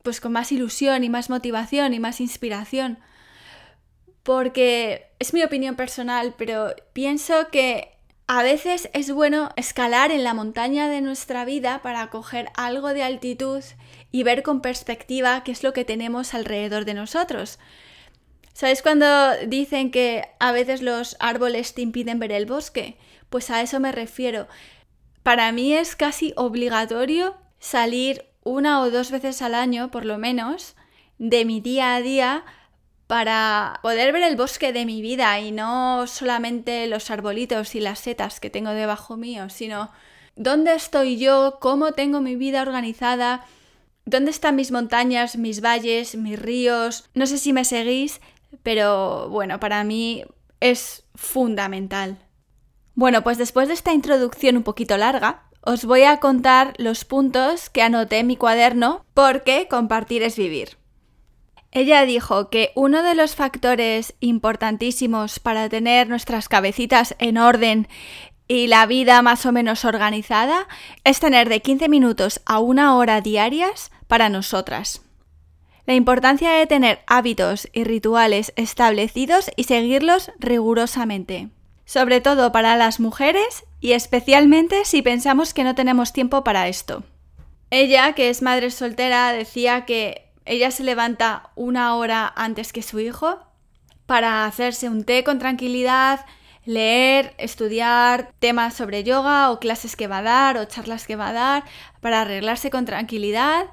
pues, 0.02 0.20
con 0.20 0.32
más 0.32 0.50
ilusión 0.52 1.04
y 1.04 1.08
más 1.08 1.30
motivación 1.30 1.94
y 1.94 2.00
más 2.00 2.20
inspiración. 2.20 2.98
Porque 4.22 5.12
es 5.18 5.32
mi 5.32 5.42
opinión 5.42 5.76
personal, 5.76 6.34
pero 6.36 6.74
pienso 6.92 7.48
que 7.50 7.96
a 8.32 8.44
veces 8.44 8.90
es 8.92 9.10
bueno 9.10 9.50
escalar 9.56 10.12
en 10.12 10.22
la 10.22 10.34
montaña 10.34 10.88
de 10.88 11.00
nuestra 11.00 11.44
vida 11.44 11.80
para 11.82 12.10
coger 12.10 12.48
algo 12.54 12.94
de 12.94 13.02
altitud 13.02 13.64
y 14.12 14.22
ver 14.22 14.44
con 14.44 14.60
perspectiva 14.60 15.42
qué 15.42 15.50
es 15.50 15.64
lo 15.64 15.72
que 15.72 15.84
tenemos 15.84 16.32
alrededor 16.32 16.84
de 16.84 16.94
nosotros. 16.94 17.58
¿Sabes 18.52 18.82
cuando 18.82 19.06
dicen 19.46 19.90
que 19.90 20.28
a 20.38 20.52
veces 20.52 20.82
los 20.82 21.16
árboles 21.20 21.74
te 21.74 21.82
impiden 21.82 22.18
ver 22.18 22.32
el 22.32 22.46
bosque? 22.46 22.96
Pues 23.28 23.50
a 23.50 23.62
eso 23.62 23.80
me 23.80 23.92
refiero. 23.92 24.48
Para 25.22 25.52
mí 25.52 25.74
es 25.74 25.96
casi 25.96 26.32
obligatorio 26.36 27.36
salir 27.58 28.26
una 28.42 28.80
o 28.80 28.90
dos 28.90 29.10
veces 29.10 29.42
al 29.42 29.54
año, 29.54 29.90
por 29.90 30.04
lo 30.04 30.18
menos, 30.18 30.76
de 31.18 31.44
mi 31.44 31.60
día 31.60 31.94
a 31.94 32.00
día 32.00 32.44
para 33.10 33.80
poder 33.82 34.12
ver 34.12 34.22
el 34.22 34.36
bosque 34.36 34.72
de 34.72 34.86
mi 34.86 35.02
vida 35.02 35.40
y 35.40 35.50
no 35.50 36.06
solamente 36.06 36.86
los 36.86 37.10
arbolitos 37.10 37.74
y 37.74 37.80
las 37.80 37.98
setas 37.98 38.38
que 38.38 38.50
tengo 38.50 38.70
debajo 38.70 39.16
mío, 39.16 39.50
sino 39.50 39.90
dónde 40.36 40.74
estoy 40.74 41.18
yo, 41.18 41.58
cómo 41.60 41.90
tengo 41.90 42.20
mi 42.20 42.36
vida 42.36 42.62
organizada, 42.62 43.44
dónde 44.04 44.30
están 44.30 44.54
mis 44.54 44.70
montañas, 44.70 45.36
mis 45.36 45.60
valles, 45.60 46.14
mis 46.14 46.38
ríos. 46.38 47.10
No 47.14 47.26
sé 47.26 47.38
si 47.38 47.52
me 47.52 47.64
seguís, 47.64 48.20
pero 48.62 49.28
bueno, 49.30 49.60
para 49.60 49.84
mí 49.84 50.24
es 50.60 51.04
fundamental. 51.14 52.18
Bueno, 52.94 53.22
pues 53.22 53.38
después 53.38 53.68
de 53.68 53.74
esta 53.74 53.92
introducción 53.92 54.56
un 54.56 54.62
poquito 54.62 54.96
larga, 54.96 55.44
os 55.62 55.84
voy 55.84 56.02
a 56.02 56.18
contar 56.20 56.74
los 56.78 57.04
puntos 57.04 57.70
que 57.70 57.82
anoté 57.82 58.18
en 58.18 58.26
mi 58.26 58.36
cuaderno 58.36 59.04
porque 59.14 59.68
compartir 59.68 60.22
es 60.22 60.36
vivir. 60.36 60.78
Ella 61.72 62.04
dijo 62.04 62.50
que 62.50 62.72
uno 62.74 63.02
de 63.02 63.14
los 63.14 63.36
factores 63.36 64.14
importantísimos 64.20 65.38
para 65.38 65.68
tener 65.68 66.08
nuestras 66.08 66.48
cabecitas 66.48 67.14
en 67.18 67.38
orden 67.38 67.88
y 68.48 68.66
la 68.66 68.86
vida 68.86 69.22
más 69.22 69.46
o 69.46 69.52
menos 69.52 69.84
organizada 69.84 70.66
es 71.04 71.20
tener 71.20 71.48
de 71.48 71.62
15 71.62 71.88
minutos 71.88 72.40
a 72.44 72.58
una 72.58 72.96
hora 72.96 73.20
diarias 73.20 73.92
para 74.08 74.28
nosotras. 74.28 75.02
La 75.90 75.96
importancia 75.96 76.52
de 76.52 76.68
tener 76.68 77.00
hábitos 77.08 77.68
y 77.72 77.82
rituales 77.82 78.52
establecidos 78.54 79.50
y 79.56 79.64
seguirlos 79.64 80.30
rigurosamente. 80.38 81.48
Sobre 81.84 82.20
todo 82.20 82.52
para 82.52 82.76
las 82.76 83.00
mujeres 83.00 83.64
y 83.80 83.90
especialmente 83.90 84.84
si 84.84 85.02
pensamos 85.02 85.52
que 85.52 85.64
no 85.64 85.74
tenemos 85.74 86.12
tiempo 86.12 86.44
para 86.44 86.68
esto. 86.68 87.02
Ella, 87.70 88.12
que 88.12 88.30
es 88.30 88.40
madre 88.40 88.70
soltera, 88.70 89.32
decía 89.32 89.84
que 89.84 90.30
ella 90.44 90.70
se 90.70 90.84
levanta 90.84 91.50
una 91.56 91.96
hora 91.96 92.32
antes 92.36 92.72
que 92.72 92.82
su 92.82 93.00
hijo 93.00 93.40
para 94.06 94.44
hacerse 94.44 94.88
un 94.88 95.02
té 95.02 95.24
con 95.24 95.40
tranquilidad, 95.40 96.24
leer, 96.64 97.34
estudiar 97.36 98.30
temas 98.38 98.74
sobre 98.74 99.02
yoga 99.02 99.50
o 99.50 99.58
clases 99.58 99.96
que 99.96 100.06
va 100.06 100.18
a 100.18 100.22
dar 100.22 100.56
o 100.56 100.66
charlas 100.66 101.08
que 101.08 101.16
va 101.16 101.30
a 101.30 101.32
dar, 101.32 101.64
para 102.00 102.20
arreglarse 102.20 102.70
con 102.70 102.84
tranquilidad 102.84 103.66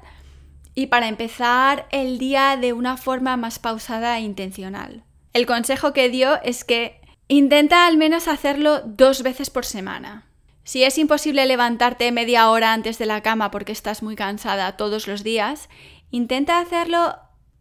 y 0.78 0.86
para 0.86 1.08
empezar 1.08 1.88
el 1.90 2.18
día 2.18 2.56
de 2.56 2.72
una 2.72 2.96
forma 2.96 3.36
más 3.36 3.58
pausada 3.58 4.16
e 4.16 4.20
intencional. 4.20 5.02
El 5.32 5.44
consejo 5.44 5.92
que 5.92 6.08
dio 6.08 6.40
es 6.44 6.62
que 6.62 7.00
intenta 7.26 7.84
al 7.88 7.96
menos 7.96 8.28
hacerlo 8.28 8.82
dos 8.82 9.24
veces 9.24 9.50
por 9.50 9.66
semana. 9.66 10.28
Si 10.62 10.84
es 10.84 10.96
imposible 10.96 11.44
levantarte 11.46 12.12
media 12.12 12.48
hora 12.48 12.72
antes 12.72 12.96
de 12.96 13.06
la 13.06 13.22
cama 13.22 13.50
porque 13.50 13.72
estás 13.72 14.04
muy 14.04 14.14
cansada 14.14 14.76
todos 14.76 15.08
los 15.08 15.24
días, 15.24 15.68
intenta 16.12 16.60
hacerlo 16.60 17.16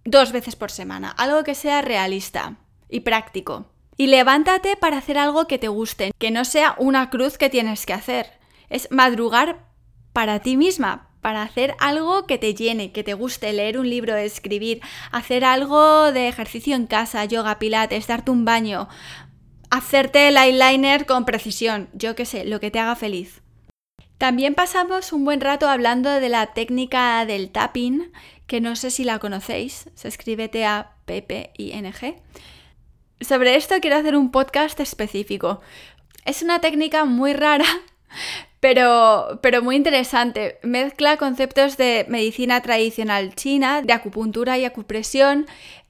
dos 0.06 0.32
veces 0.32 0.56
por 0.56 0.70
semana, 0.70 1.10
algo 1.10 1.44
que 1.44 1.56
sea 1.56 1.82
realista 1.82 2.58
y 2.88 3.00
práctico. 3.00 3.72
Y 3.98 4.06
levántate 4.06 4.78
para 4.78 5.00
hacer 5.00 5.18
algo 5.18 5.48
que 5.48 5.58
te 5.58 5.70
guste, 5.70 6.12
que 6.20 6.30
no 6.30 6.46
sea 6.46 6.76
una 6.78 7.10
cruz 7.10 7.40
que 7.40 7.50
tienes 7.50 7.88
que 7.88 7.94
hacer. 7.94 8.30
Es 8.70 8.92
madrugar 8.92 9.66
para 10.14 10.38
ti 10.38 10.56
misma, 10.56 11.07
para 11.28 11.42
hacer 11.42 11.76
algo 11.80 12.26
que 12.26 12.38
te 12.38 12.56
llene, 12.56 12.94
que 12.94 13.04
te 13.04 13.14
guste, 13.14 13.52
leer 13.52 13.78
un 13.78 13.90
libro, 13.90 14.16
escribir, 14.16 14.80
hacer 15.12 15.44
algo 15.44 16.14
de 16.14 16.30
ejercicio 16.30 16.74
en 16.74 16.88
casa, 16.88 17.26
yoga, 17.26 17.60
pilates, 17.60 18.08
darte 18.08 18.32
un 18.32 18.46
baño, 18.46 18.88
hacerte 19.70 20.30
el 20.30 20.38
eyeliner 20.38 21.06
con 21.06 21.26
precisión, 21.26 21.90
yo 21.92 22.16
qué 22.16 22.24
sé, 22.24 22.46
lo 22.46 22.62
que 22.62 22.72
te 22.72 22.80
haga 22.80 22.96
feliz. 22.96 23.42
También 24.18 24.56
pasamos 24.56 25.12
un 25.12 25.26
buen 25.26 25.42
rato 25.42 25.68
hablando 25.68 26.10
de 26.12 26.30
la 26.30 26.54
técnica 26.54 27.26
del 27.26 27.50
tapping, 27.50 28.10
que 28.48 28.62
no 28.62 28.78
sé 28.78 28.90
si 28.90 29.04
la 29.04 29.20
conocéis, 29.20 29.90
se 29.96 30.08
escribe 30.08 30.48
T-A-P-P-I-N-G. 30.48 32.22
Sobre 33.20 33.58
esto 33.58 33.76
quiero 33.82 33.98
hacer 33.98 34.16
un 34.16 34.32
podcast 34.32 34.80
específico. 34.80 35.60
Es 36.24 36.42
una 36.42 36.62
técnica 36.62 37.04
muy 37.04 37.34
rara 37.34 37.66
pero, 38.68 39.40
pero 39.42 39.64
muy 39.64 39.78
interesante. 39.78 40.60
Mezcla 40.62 41.16
conceptos 41.16 41.78
de 41.78 42.06
medicina 42.10 42.60
tradicional 42.60 43.34
china, 43.34 43.82
de 43.82 43.94
acupuntura 43.94 44.58
y 44.58 44.66
acupresión 44.66 45.46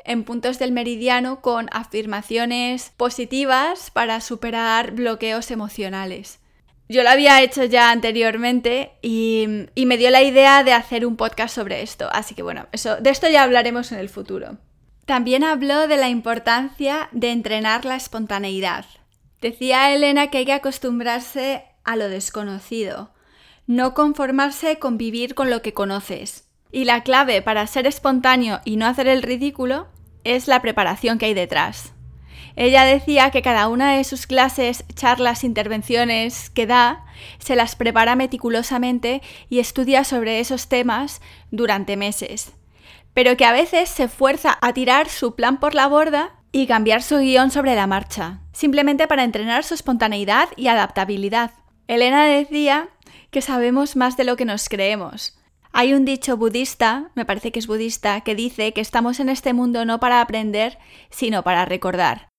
en 0.05 0.23
puntos 0.23 0.59
del 0.59 0.71
meridiano 0.71 1.41
con 1.41 1.69
afirmaciones 1.71 2.93
positivas 2.95 3.89
para 3.89 4.21
superar 4.21 4.91
bloqueos 4.91 5.49
emocionales. 5.49 6.37
Yo 6.87 7.01
lo 7.01 7.09
había 7.09 7.41
hecho 7.41 7.63
ya 7.63 7.89
anteriormente 7.89 8.91
y, 9.01 9.47
y, 9.73 9.87
me 9.87 9.97
dio 9.97 10.11
la 10.11 10.21
idea 10.21 10.63
de 10.63 10.73
hacer 10.73 11.03
un 11.03 11.17
podcast 11.17 11.55
sobre 11.55 11.81
esto. 11.81 12.07
Así 12.11 12.35
que 12.35 12.43
bueno, 12.43 12.67
eso, 12.73 12.97
de 12.97 13.09
esto 13.09 13.27
ya 13.27 13.41
hablaremos 13.41 13.91
en 13.91 13.97
el 13.97 14.09
futuro. 14.09 14.59
También 15.07 15.43
habló 15.43 15.87
de 15.87 15.97
la 15.97 16.09
importancia 16.09 17.09
de 17.11 17.31
entrenar 17.31 17.85
la 17.85 17.95
espontaneidad. 17.95 18.85
Decía 19.41 19.91
Elena 19.91 20.29
que 20.29 20.37
hay 20.37 20.45
que 20.45 20.53
acostumbrarse 20.53 21.63
a 21.87 21.95
lo 21.95 22.09
desconocido, 22.09 23.11
no 23.65 23.95
conformarse 23.95 24.77
con 24.77 24.97
vivir 24.97 25.33
con 25.33 25.49
lo 25.49 25.63
que 25.63 25.73
conoces. 25.73 26.47
Y 26.71 26.83
la 26.83 27.01
clave 27.01 27.41
para 27.41 27.65
ser 27.65 27.87
espontáneo 27.87 28.59
y 28.65 28.75
no 28.75 28.85
hacer 28.85 29.07
el 29.07 29.23
ridículo 29.23 29.87
es 30.23 30.47
la 30.47 30.61
preparación 30.61 31.17
que 31.17 31.25
hay 31.27 31.33
detrás. 31.33 31.93
Ella 32.57 32.83
decía 32.83 33.29
que 33.31 33.41
cada 33.41 33.67
una 33.67 33.93
de 33.93 34.03
sus 34.03 34.27
clases, 34.27 34.83
charlas, 34.95 35.43
intervenciones 35.43 36.49
que 36.49 36.65
da, 36.65 37.05
se 37.37 37.55
las 37.55 37.75
prepara 37.75 38.15
meticulosamente 38.15 39.21
y 39.47 39.59
estudia 39.59 40.03
sobre 40.03 40.39
esos 40.39 40.67
temas 40.67 41.21
durante 41.51 41.95
meses, 41.97 42.51
pero 43.13 43.37
que 43.37 43.45
a 43.45 43.53
veces 43.53 43.89
se 43.89 44.07
fuerza 44.07 44.57
a 44.59 44.73
tirar 44.73 45.07
su 45.07 45.35
plan 45.35 45.59
por 45.59 45.73
la 45.73 45.87
borda 45.87 46.35
y 46.51 46.67
cambiar 46.67 47.03
su 47.03 47.19
guion 47.19 47.51
sobre 47.51 47.75
la 47.75 47.87
marcha, 47.87 48.41
simplemente 48.53 49.07
para 49.07 49.23
entrenar 49.23 49.63
su 49.63 49.75
espontaneidad 49.75 50.49
y 50.55 50.67
adaptabilidad. 50.67 51.51
Elena 51.87 52.25
decía 52.25 52.89
que 53.31 53.41
sabemos 53.41 53.95
más 53.95 54.17
de 54.17 54.25
lo 54.25 54.35
que 54.35 54.45
nos 54.45 54.69
creemos. 54.69 55.37
Hay 55.71 55.93
un 55.93 56.05
dicho 56.05 56.37
budista, 56.37 57.11
me 57.15 57.25
parece 57.25 57.51
que 57.51 57.59
es 57.59 57.67
budista, 57.67 58.21
que 58.21 58.35
dice 58.35 58.73
que 58.73 58.81
estamos 58.81 59.19
en 59.19 59.29
este 59.29 59.53
mundo 59.53 59.85
no 59.85 59.99
para 59.99 60.21
aprender, 60.21 60.77
sino 61.09 61.43
para 61.43 61.65
recordar. 61.65 62.29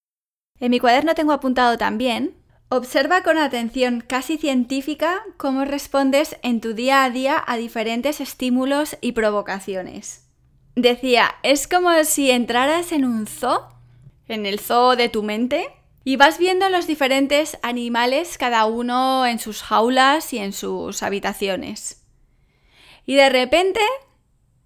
En 0.60 0.70
mi 0.70 0.80
cuaderno 0.80 1.14
tengo 1.14 1.32
apuntado 1.32 1.78
también, 1.78 2.34
observa 2.68 3.22
con 3.22 3.38
atención 3.38 4.02
casi 4.06 4.38
científica 4.38 5.22
cómo 5.36 5.64
respondes 5.64 6.36
en 6.42 6.60
tu 6.60 6.74
día 6.74 7.04
a 7.04 7.10
día 7.10 7.42
a 7.46 7.56
diferentes 7.56 8.20
estímulos 8.20 8.96
y 9.00 9.12
provocaciones. 9.12 10.26
Decía, 10.74 11.36
es 11.42 11.68
como 11.68 11.92
si 12.04 12.30
entraras 12.30 12.92
en 12.92 13.04
un 13.04 13.26
zoo, 13.26 13.68
en 14.26 14.46
el 14.46 14.60
zoo 14.60 14.96
de 14.96 15.08
tu 15.08 15.22
mente, 15.22 15.68
y 16.04 16.16
vas 16.16 16.38
viendo 16.38 16.68
los 16.68 16.86
diferentes 16.86 17.58
animales, 17.62 18.38
cada 18.38 18.64
uno 18.66 19.26
en 19.26 19.38
sus 19.38 19.62
jaulas 19.62 20.32
y 20.32 20.38
en 20.38 20.52
sus 20.52 21.02
habitaciones. 21.02 22.04
Y 23.04 23.14
de 23.14 23.28
repente 23.28 23.80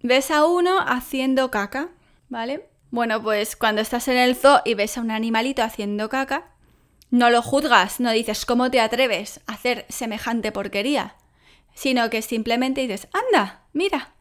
ves 0.01 0.31
a 0.31 0.45
uno 0.45 0.79
haciendo 0.79 1.51
caca, 1.51 1.89
¿vale? 2.29 2.69
Bueno, 2.91 3.21
pues 3.23 3.55
cuando 3.55 3.81
estás 3.81 4.07
en 4.07 4.17
el 4.17 4.35
zoo 4.35 4.61
y 4.65 4.75
ves 4.75 4.97
a 4.97 5.01
un 5.01 5.11
animalito 5.11 5.63
haciendo 5.63 6.09
caca, 6.09 6.51
no 7.09 7.29
lo 7.29 7.41
juzgas, 7.41 7.99
no 7.99 8.11
dices 8.11 8.45
cómo 8.45 8.71
te 8.71 8.79
atreves 8.79 9.41
a 9.47 9.53
hacer 9.53 9.85
semejante 9.89 10.51
porquería, 10.51 11.15
sino 11.73 12.09
que 12.09 12.21
simplemente 12.21 12.81
dices, 12.81 13.07
anda, 13.13 13.65
mira, 13.71 14.13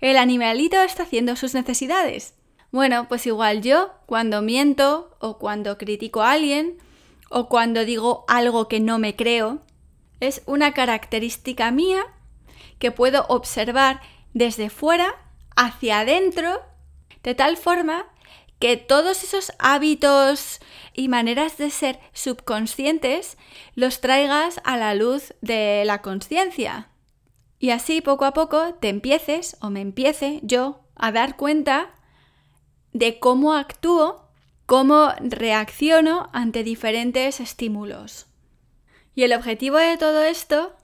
el 0.00 0.16
animalito 0.16 0.80
está 0.82 1.02
haciendo 1.02 1.36
sus 1.36 1.54
necesidades. 1.54 2.34
Bueno, 2.70 3.08
pues 3.08 3.26
igual 3.26 3.62
yo, 3.62 3.92
cuando 4.06 4.42
miento 4.42 5.16
o 5.20 5.38
cuando 5.38 5.78
critico 5.78 6.22
a 6.22 6.32
alguien 6.32 6.78
o 7.30 7.48
cuando 7.48 7.84
digo 7.84 8.24
algo 8.28 8.68
que 8.68 8.80
no 8.80 8.98
me 8.98 9.16
creo, 9.16 9.60
es 10.20 10.42
una 10.46 10.72
característica 10.74 11.70
mía 11.70 12.04
que 12.78 12.90
puedo 12.90 13.24
observar 13.28 14.00
desde 14.34 14.70
fuera 14.70 15.14
hacia 15.56 16.00
adentro, 16.00 16.60
de 17.22 17.34
tal 17.34 17.56
forma 17.56 18.06
que 18.58 18.76
todos 18.76 19.24
esos 19.24 19.52
hábitos 19.58 20.60
y 20.92 21.08
maneras 21.08 21.58
de 21.58 21.70
ser 21.70 22.00
subconscientes 22.12 23.38
los 23.74 24.00
traigas 24.00 24.60
a 24.64 24.76
la 24.76 24.94
luz 24.94 25.34
de 25.40 25.84
la 25.86 26.02
conciencia. 26.02 26.88
Y 27.58 27.70
así 27.70 28.00
poco 28.00 28.24
a 28.24 28.34
poco 28.34 28.74
te 28.74 28.88
empieces 28.88 29.56
o 29.60 29.70
me 29.70 29.80
empiece 29.80 30.40
yo 30.42 30.80
a 30.96 31.12
dar 31.12 31.36
cuenta 31.36 31.94
de 32.92 33.18
cómo 33.18 33.54
actúo, 33.54 34.28
cómo 34.66 35.12
reacciono 35.20 36.28
ante 36.32 36.62
diferentes 36.62 37.40
estímulos. 37.40 38.26
Y 39.14 39.24
el 39.24 39.32
objetivo 39.32 39.78
de 39.78 39.96
todo 39.96 40.22
esto 40.22 40.76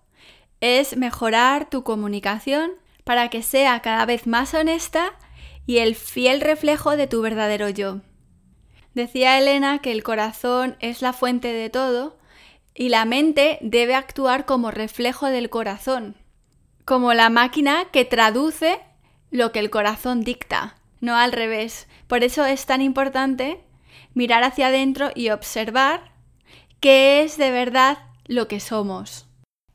es 0.60 0.96
mejorar 0.96 1.68
tu 1.68 1.84
comunicación 1.84 2.72
para 3.04 3.28
que 3.28 3.42
sea 3.42 3.80
cada 3.80 4.06
vez 4.06 4.26
más 4.26 4.54
honesta 4.54 5.12
y 5.66 5.78
el 5.78 5.94
fiel 5.94 6.40
reflejo 6.40 6.96
de 6.96 7.06
tu 7.06 7.20
verdadero 7.20 7.68
yo. 7.68 8.00
Decía 8.94 9.38
Elena 9.38 9.80
que 9.80 9.92
el 9.92 10.02
corazón 10.02 10.76
es 10.80 11.02
la 11.02 11.12
fuente 11.12 11.52
de 11.52 11.68
todo 11.68 12.16
y 12.74 12.88
la 12.88 13.04
mente 13.04 13.58
debe 13.60 13.94
actuar 13.94 14.46
como 14.46 14.70
reflejo 14.70 15.26
del 15.26 15.50
corazón, 15.50 16.16
como 16.84 17.12
la 17.14 17.28
máquina 17.28 17.86
que 17.92 18.04
traduce 18.04 18.80
lo 19.30 19.52
que 19.52 19.58
el 19.58 19.70
corazón 19.70 20.22
dicta, 20.22 20.76
no 21.04 21.16
al 21.16 21.32
revés. 21.32 21.86
Por 22.06 22.24
eso 22.24 22.44
es 22.44 22.66
tan 22.66 22.82
importante 22.82 23.60
mirar 24.14 24.42
hacia 24.44 24.68
adentro 24.68 25.10
y 25.14 25.30
observar 25.30 26.12
qué 26.80 27.22
es 27.22 27.36
de 27.36 27.50
verdad 27.50 27.98
lo 28.26 28.48
que 28.48 28.60
somos. 28.60 29.26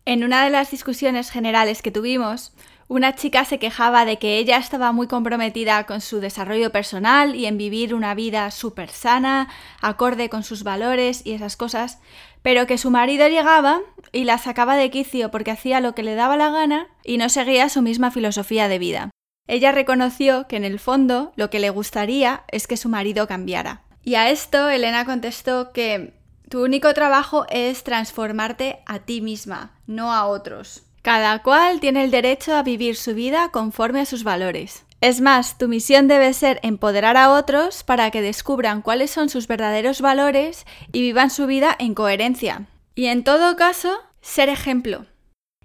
En 0.05 0.23
una 0.23 0.43
de 0.43 0.49
las 0.49 0.71
discusiones 0.71 1.29
generales 1.29 1.81
que 1.81 1.91
tuvimos, 1.91 2.53
una 2.87 3.13
chica 3.13 3.45
se 3.45 3.59
quejaba 3.59 4.03
de 4.03 4.17
que 4.17 4.39
ella 4.39 4.57
estaba 4.57 4.91
muy 4.91 5.05
comprometida 5.05 5.85
con 5.85 6.01
su 6.01 6.19
desarrollo 6.19 6.71
personal 6.71 7.35
y 7.35 7.45
en 7.45 7.59
vivir 7.59 7.93
una 7.93 8.15
vida 8.15 8.49
súper 8.49 8.89
sana, 8.89 9.47
acorde 9.79 10.29
con 10.29 10.41
sus 10.41 10.63
valores 10.63 11.21
y 11.23 11.33
esas 11.33 11.55
cosas, 11.55 11.99
pero 12.41 12.65
que 12.65 12.79
su 12.79 12.89
marido 12.89 13.27
llegaba 13.27 13.81
y 14.11 14.23
la 14.23 14.39
sacaba 14.39 14.75
de 14.75 14.89
quicio 14.89 15.29
porque 15.29 15.51
hacía 15.51 15.81
lo 15.81 15.93
que 15.93 16.01
le 16.01 16.15
daba 16.15 16.35
la 16.37 16.49
gana 16.49 16.87
y 17.03 17.17
no 17.17 17.29
seguía 17.29 17.69
su 17.69 17.83
misma 17.83 18.09
filosofía 18.09 18.67
de 18.67 18.79
vida. 18.79 19.11
Ella 19.49 19.71
reconoció 19.71 20.47
que 20.47 20.57
en 20.57 20.63
el 20.63 20.77
fondo 20.77 21.33
lo 21.35 21.49
que 21.49 21.57
le 21.59 21.71
gustaría 21.71 22.43
es 22.51 22.67
que 22.67 22.77
su 22.77 22.87
marido 22.87 23.27
cambiara. 23.27 23.81
Y 24.03 24.13
a 24.13 24.29
esto 24.29 24.69
Elena 24.69 25.05
contestó 25.05 25.71
que 25.71 26.13
tu 26.49 26.63
único 26.63 26.93
trabajo 26.93 27.47
es 27.49 27.83
transformarte 27.83 28.77
a 28.85 28.99
ti 28.99 29.21
misma, 29.21 29.71
no 29.87 30.13
a 30.13 30.27
otros. 30.27 30.83
Cada 31.01 31.41
cual 31.41 31.79
tiene 31.79 32.03
el 32.03 32.11
derecho 32.11 32.53
a 32.53 32.61
vivir 32.61 32.95
su 32.95 33.15
vida 33.15 33.49
conforme 33.49 34.01
a 34.01 34.05
sus 34.05 34.23
valores. 34.23 34.85
Es 35.01 35.19
más, 35.19 35.57
tu 35.57 35.67
misión 35.67 36.07
debe 36.07 36.31
ser 36.33 36.59
empoderar 36.61 37.17
a 37.17 37.31
otros 37.31 37.81
para 37.81 38.11
que 38.11 38.21
descubran 38.21 38.83
cuáles 38.83 39.09
son 39.09 39.29
sus 39.29 39.47
verdaderos 39.47 39.99
valores 39.99 40.67
y 40.91 41.01
vivan 41.01 41.31
su 41.31 41.47
vida 41.47 41.75
en 41.79 41.95
coherencia. 41.95 42.67
Y 42.93 43.07
en 43.07 43.23
todo 43.23 43.55
caso, 43.55 43.97
ser 44.21 44.47
ejemplo. 44.47 45.07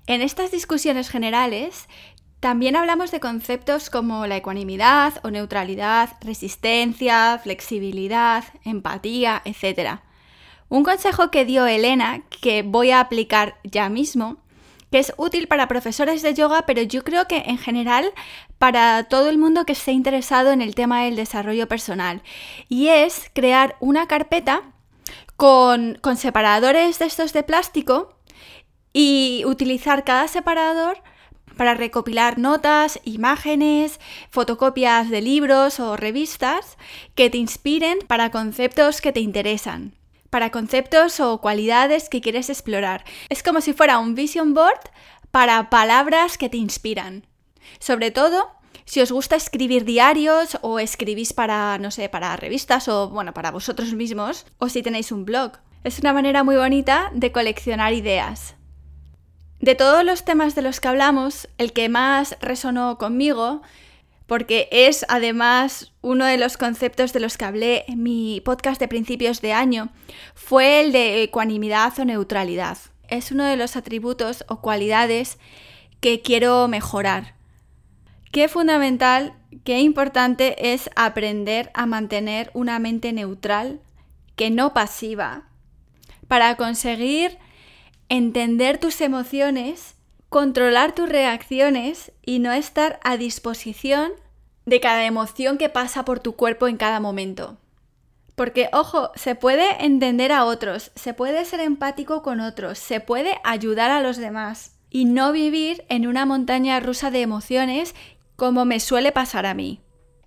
En 0.06 0.20
estas 0.20 0.50
discusiones 0.50 1.08
generales 1.08 1.88
también 2.44 2.76
hablamos 2.76 3.10
de 3.10 3.20
conceptos 3.20 3.88
como 3.88 4.26
la 4.26 4.36
ecuanimidad 4.36 5.14
o 5.22 5.30
neutralidad, 5.30 6.10
resistencia, 6.20 7.40
flexibilidad, 7.42 8.44
empatía, 8.66 9.40
etc. 9.46 10.00
Un 10.68 10.84
consejo 10.84 11.30
que 11.30 11.46
dio 11.46 11.66
Elena, 11.66 12.20
que 12.42 12.62
voy 12.62 12.90
a 12.90 13.00
aplicar 13.00 13.56
ya 13.64 13.88
mismo, 13.88 14.36
que 14.92 14.98
es 14.98 15.14
útil 15.16 15.48
para 15.48 15.68
profesores 15.68 16.20
de 16.20 16.34
yoga, 16.34 16.66
pero 16.66 16.82
yo 16.82 17.02
creo 17.02 17.26
que 17.26 17.44
en 17.46 17.56
general 17.56 18.12
para 18.58 19.04
todo 19.04 19.30
el 19.30 19.38
mundo 19.38 19.64
que 19.64 19.72
esté 19.72 19.92
interesado 19.92 20.50
en 20.52 20.60
el 20.60 20.74
tema 20.74 21.04
del 21.04 21.16
desarrollo 21.16 21.66
personal. 21.66 22.22
Y 22.68 22.88
es 22.88 23.30
crear 23.32 23.74
una 23.80 24.06
carpeta 24.06 24.64
con, 25.36 25.96
con 26.02 26.18
separadores 26.18 26.98
de 26.98 27.06
estos 27.06 27.32
de 27.32 27.42
plástico 27.42 28.18
y 28.92 29.44
utilizar 29.46 30.04
cada 30.04 30.28
separador 30.28 31.02
para 31.56 31.74
recopilar 31.74 32.38
notas, 32.38 33.00
imágenes, 33.04 34.00
fotocopias 34.30 35.10
de 35.10 35.20
libros 35.20 35.80
o 35.80 35.96
revistas 35.96 36.76
que 37.14 37.30
te 37.30 37.38
inspiren 37.38 37.98
para 38.06 38.30
conceptos 38.30 39.00
que 39.00 39.12
te 39.12 39.20
interesan 39.20 39.94
para 40.34 40.50
conceptos 40.50 41.20
o 41.20 41.40
cualidades 41.40 42.08
que 42.08 42.20
quieres 42.20 42.50
explorar. 42.50 43.04
Es 43.28 43.44
como 43.44 43.60
si 43.60 43.72
fuera 43.72 44.00
un 44.00 44.16
vision 44.16 44.52
board 44.52 44.80
para 45.30 45.70
palabras 45.70 46.38
que 46.38 46.48
te 46.48 46.56
inspiran. 46.56 47.24
Sobre 47.78 48.10
todo, 48.10 48.50
si 48.84 49.00
os 49.00 49.12
gusta 49.12 49.36
escribir 49.36 49.84
diarios 49.84 50.58
o 50.60 50.80
escribís 50.80 51.32
para, 51.32 51.78
no 51.78 51.92
sé, 51.92 52.08
para 52.08 52.36
revistas 52.36 52.88
o, 52.88 53.10
bueno, 53.10 53.32
para 53.32 53.52
vosotros 53.52 53.94
mismos, 53.94 54.44
o 54.58 54.68
si 54.68 54.82
tenéis 54.82 55.12
un 55.12 55.24
blog. 55.24 55.52
Es 55.84 56.00
una 56.00 56.12
manera 56.12 56.42
muy 56.42 56.56
bonita 56.56 57.12
de 57.14 57.30
coleccionar 57.30 57.92
ideas. 57.92 58.56
De 59.60 59.74
todos 59.74 60.04
los 60.04 60.24
temas 60.24 60.54
de 60.54 60.62
los 60.62 60.80
que 60.80 60.88
hablamos, 60.88 61.48
el 61.58 61.72
que 61.72 61.88
más 61.88 62.36
resonó 62.40 62.98
conmigo 62.98 63.62
porque 64.26 64.68
es 64.70 65.04
además 65.08 65.92
uno 66.00 66.24
de 66.24 66.38
los 66.38 66.56
conceptos 66.56 67.12
de 67.12 67.20
los 67.20 67.36
que 67.36 67.44
hablé 67.44 67.84
en 67.88 68.02
mi 68.02 68.40
podcast 68.40 68.80
de 68.80 68.88
principios 68.88 69.40
de 69.40 69.52
año, 69.52 69.90
fue 70.34 70.80
el 70.80 70.92
de 70.92 71.22
ecuanimidad 71.22 71.98
o 71.98 72.04
neutralidad. 72.04 72.78
Es 73.08 73.32
uno 73.32 73.44
de 73.44 73.56
los 73.56 73.76
atributos 73.76 74.44
o 74.48 74.60
cualidades 74.60 75.38
que 76.00 76.22
quiero 76.22 76.66
mejorar. 76.68 77.34
Qué 78.32 78.48
fundamental, 78.48 79.34
qué 79.62 79.80
importante 79.80 80.72
es 80.72 80.90
aprender 80.96 81.70
a 81.74 81.86
mantener 81.86 82.50
una 82.54 82.78
mente 82.78 83.12
neutral, 83.12 83.80
que 84.36 84.50
no 84.50 84.74
pasiva, 84.74 85.44
para 86.26 86.56
conseguir 86.56 87.38
entender 88.08 88.78
tus 88.78 89.00
emociones 89.00 89.94
controlar 90.34 90.96
tus 90.96 91.08
reacciones 91.08 92.10
y 92.26 92.40
no 92.40 92.50
estar 92.50 92.98
a 93.04 93.16
disposición 93.16 94.10
de 94.66 94.80
cada 94.80 95.04
emoción 95.04 95.58
que 95.58 95.68
pasa 95.68 96.04
por 96.04 96.18
tu 96.18 96.34
cuerpo 96.34 96.66
en 96.66 96.76
cada 96.76 96.98
momento. 96.98 97.56
Porque, 98.34 98.68
ojo, 98.72 99.12
se 99.14 99.36
puede 99.36 99.84
entender 99.84 100.32
a 100.32 100.44
otros, 100.44 100.90
se 100.96 101.14
puede 101.14 101.44
ser 101.44 101.60
empático 101.60 102.22
con 102.24 102.40
otros, 102.40 102.80
se 102.80 102.98
puede 102.98 103.38
ayudar 103.44 103.92
a 103.92 104.00
los 104.00 104.16
demás 104.16 104.74
y 104.90 105.04
no 105.04 105.30
vivir 105.30 105.84
en 105.88 106.04
una 106.04 106.26
montaña 106.26 106.80
rusa 106.80 107.12
de 107.12 107.22
emociones 107.22 107.94
como 108.34 108.64
me 108.64 108.80
suele 108.80 109.12
pasar 109.12 109.46
a 109.46 109.54
mí. 109.54 109.83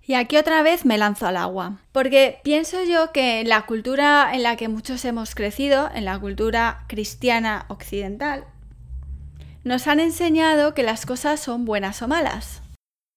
Y 0.08 0.14
aquí 0.14 0.38
otra 0.38 0.62
vez 0.62 0.86
me 0.86 0.96
lanzo 0.96 1.26
al 1.26 1.36
agua, 1.36 1.82
porque 1.92 2.40
pienso 2.42 2.82
yo 2.82 3.12
que 3.12 3.44
la 3.44 3.66
cultura 3.66 4.30
en 4.32 4.42
la 4.42 4.56
que 4.56 4.66
muchos 4.66 5.04
hemos 5.04 5.34
crecido, 5.34 5.90
en 5.94 6.06
la 6.06 6.18
cultura 6.18 6.86
cristiana 6.88 7.66
occidental, 7.68 8.46
nos 9.64 9.86
han 9.86 10.00
enseñado 10.00 10.72
que 10.72 10.82
las 10.82 11.04
cosas 11.04 11.40
son 11.40 11.66
buenas 11.66 12.00
o 12.00 12.08
malas. 12.08 12.62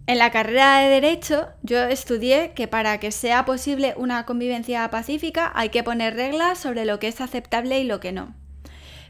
En 0.05 0.17
la 0.17 0.31
carrera 0.31 0.79
de 0.79 0.89
Derecho 0.89 1.47
yo 1.63 1.81
estudié 1.81 2.51
que 2.55 2.67
para 2.67 2.99
que 2.99 3.11
sea 3.11 3.45
posible 3.45 3.93
una 3.95 4.25
convivencia 4.25 4.89
pacífica 4.89 5.49
hay 5.55 5.69
que 5.69 5.83
poner 5.83 6.15
reglas 6.15 6.59
sobre 6.59 6.83
lo 6.83 6.99
que 6.99 7.07
es 7.07 7.21
aceptable 7.21 7.79
y 7.79 7.85
lo 7.85 8.01
que 8.01 8.11
no. 8.11 8.35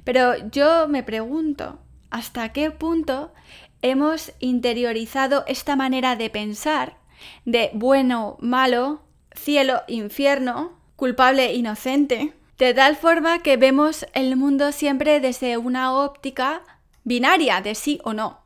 Pero 0.04 0.36
yo 0.52 0.88
me 0.88 1.02
pregunto, 1.02 1.80
¿hasta 2.12 2.54
qué 2.54 2.70
punto 2.70 3.34
hemos 3.82 4.34
interiorizado 4.38 5.46
esta 5.48 5.76
manera 5.76 6.16
de 6.16 6.30
pensar 6.30 7.01
de 7.46 7.72
bueno, 7.74 8.38
malo, 8.40 9.02
cielo, 9.34 9.82
infierno, 9.88 10.80
culpable, 10.96 11.54
inocente, 11.54 12.34
de 12.58 12.74
tal 12.74 12.96
forma 12.96 13.40
que 13.40 13.58
vemos 13.58 14.06
el 14.14 14.36
mundo 14.36 14.72
siempre 14.72 15.20
desde 15.20 15.58
una 15.58 15.94
óptica 15.94 16.62
binaria 17.04 17.62
de 17.62 17.76
sí 17.76 18.00
o 18.04 18.14
no. 18.14 18.42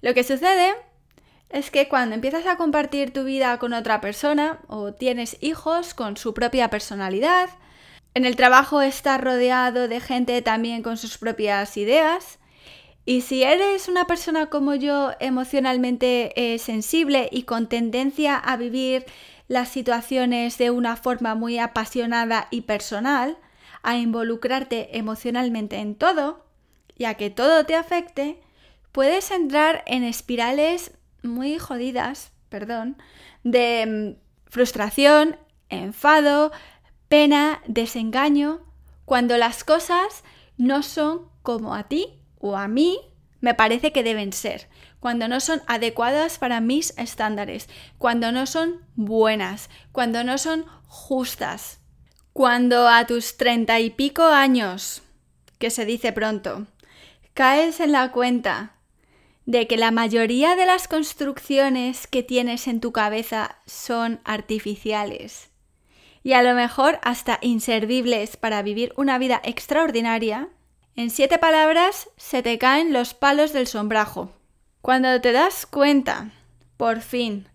Lo 0.00 0.12
que 0.12 0.24
sucede 0.24 0.74
es 1.50 1.70
que 1.70 1.88
cuando 1.88 2.16
empiezas 2.16 2.46
a 2.46 2.56
compartir 2.56 3.12
tu 3.12 3.22
vida 3.22 3.58
con 3.58 3.72
otra 3.72 4.00
persona 4.00 4.58
o 4.66 4.92
tienes 4.92 5.36
hijos 5.40 5.94
con 5.94 6.16
su 6.16 6.34
propia 6.34 6.68
personalidad, 6.68 7.48
en 8.14 8.24
el 8.24 8.36
trabajo 8.36 8.82
estás 8.82 9.20
rodeado 9.20 9.88
de 9.88 10.00
gente 10.00 10.42
también 10.42 10.82
con 10.82 10.96
sus 10.96 11.18
propias 11.18 11.76
ideas, 11.76 12.38
y 13.06 13.20
si 13.20 13.42
eres 13.42 13.88
una 13.88 14.06
persona 14.06 14.46
como 14.46 14.74
yo 14.74 15.12
emocionalmente 15.20 16.54
eh, 16.54 16.58
sensible 16.58 17.28
y 17.30 17.42
con 17.42 17.68
tendencia 17.68 18.36
a 18.36 18.56
vivir 18.56 19.04
las 19.46 19.68
situaciones 19.68 20.56
de 20.56 20.70
una 20.70 20.96
forma 20.96 21.34
muy 21.34 21.58
apasionada 21.58 22.48
y 22.50 22.62
personal, 22.62 23.36
a 23.82 23.98
involucrarte 23.98 24.96
emocionalmente 24.96 25.76
en 25.76 25.94
todo 25.94 26.46
y 26.96 27.04
a 27.04 27.14
que 27.14 27.28
todo 27.28 27.66
te 27.66 27.74
afecte, 27.74 28.40
puedes 28.90 29.30
entrar 29.30 29.82
en 29.86 30.02
espirales 30.02 30.92
muy 31.22 31.58
jodidas, 31.58 32.32
perdón, 32.48 32.96
de 33.42 34.16
mm, 34.16 34.50
frustración, 34.50 35.36
enfado, 35.68 36.52
pena, 37.08 37.60
desengaño, 37.66 38.60
cuando 39.04 39.36
las 39.36 39.62
cosas 39.62 40.24
no 40.56 40.82
son 40.82 41.28
como 41.42 41.74
a 41.74 41.84
ti 41.84 42.23
o 42.44 42.58
a 42.58 42.68
mí 42.68 43.00
me 43.40 43.54
parece 43.54 43.90
que 43.90 44.02
deben 44.02 44.34
ser, 44.34 44.68
cuando 45.00 45.28
no 45.28 45.40
son 45.40 45.62
adecuadas 45.66 46.36
para 46.36 46.60
mis 46.60 46.92
estándares, 46.98 47.70
cuando 47.96 48.32
no 48.32 48.44
son 48.44 48.82
buenas, 48.96 49.70
cuando 49.92 50.24
no 50.24 50.36
son 50.36 50.66
justas, 50.86 51.80
cuando 52.34 52.86
a 52.86 53.06
tus 53.06 53.38
treinta 53.38 53.80
y 53.80 53.88
pico 53.88 54.24
años, 54.24 55.02
que 55.58 55.70
se 55.70 55.86
dice 55.86 56.12
pronto, 56.12 56.66
caes 57.32 57.80
en 57.80 57.92
la 57.92 58.12
cuenta 58.12 58.74
de 59.46 59.66
que 59.66 59.78
la 59.78 59.90
mayoría 59.90 60.54
de 60.54 60.66
las 60.66 60.86
construcciones 60.86 62.06
que 62.06 62.22
tienes 62.22 62.68
en 62.68 62.80
tu 62.80 62.92
cabeza 62.92 63.56
son 63.64 64.20
artificiales 64.24 65.50
y 66.22 66.34
a 66.34 66.42
lo 66.42 66.54
mejor 66.54 66.98
hasta 67.02 67.38
inservibles 67.40 68.36
para 68.36 68.60
vivir 68.60 68.92
una 68.96 69.16
vida 69.18 69.40
extraordinaria, 69.44 70.50
en 70.96 71.10
siete 71.10 71.38
palabras 71.38 72.08
se 72.16 72.42
te 72.42 72.58
caen 72.58 72.92
los 72.92 73.14
palos 73.14 73.52
del 73.52 73.66
sombrajo. 73.66 74.30
Cuando 74.80 75.20
te 75.20 75.32
das 75.32 75.66
cuenta, 75.66 76.30
por 76.76 77.00
fin, 77.00 77.48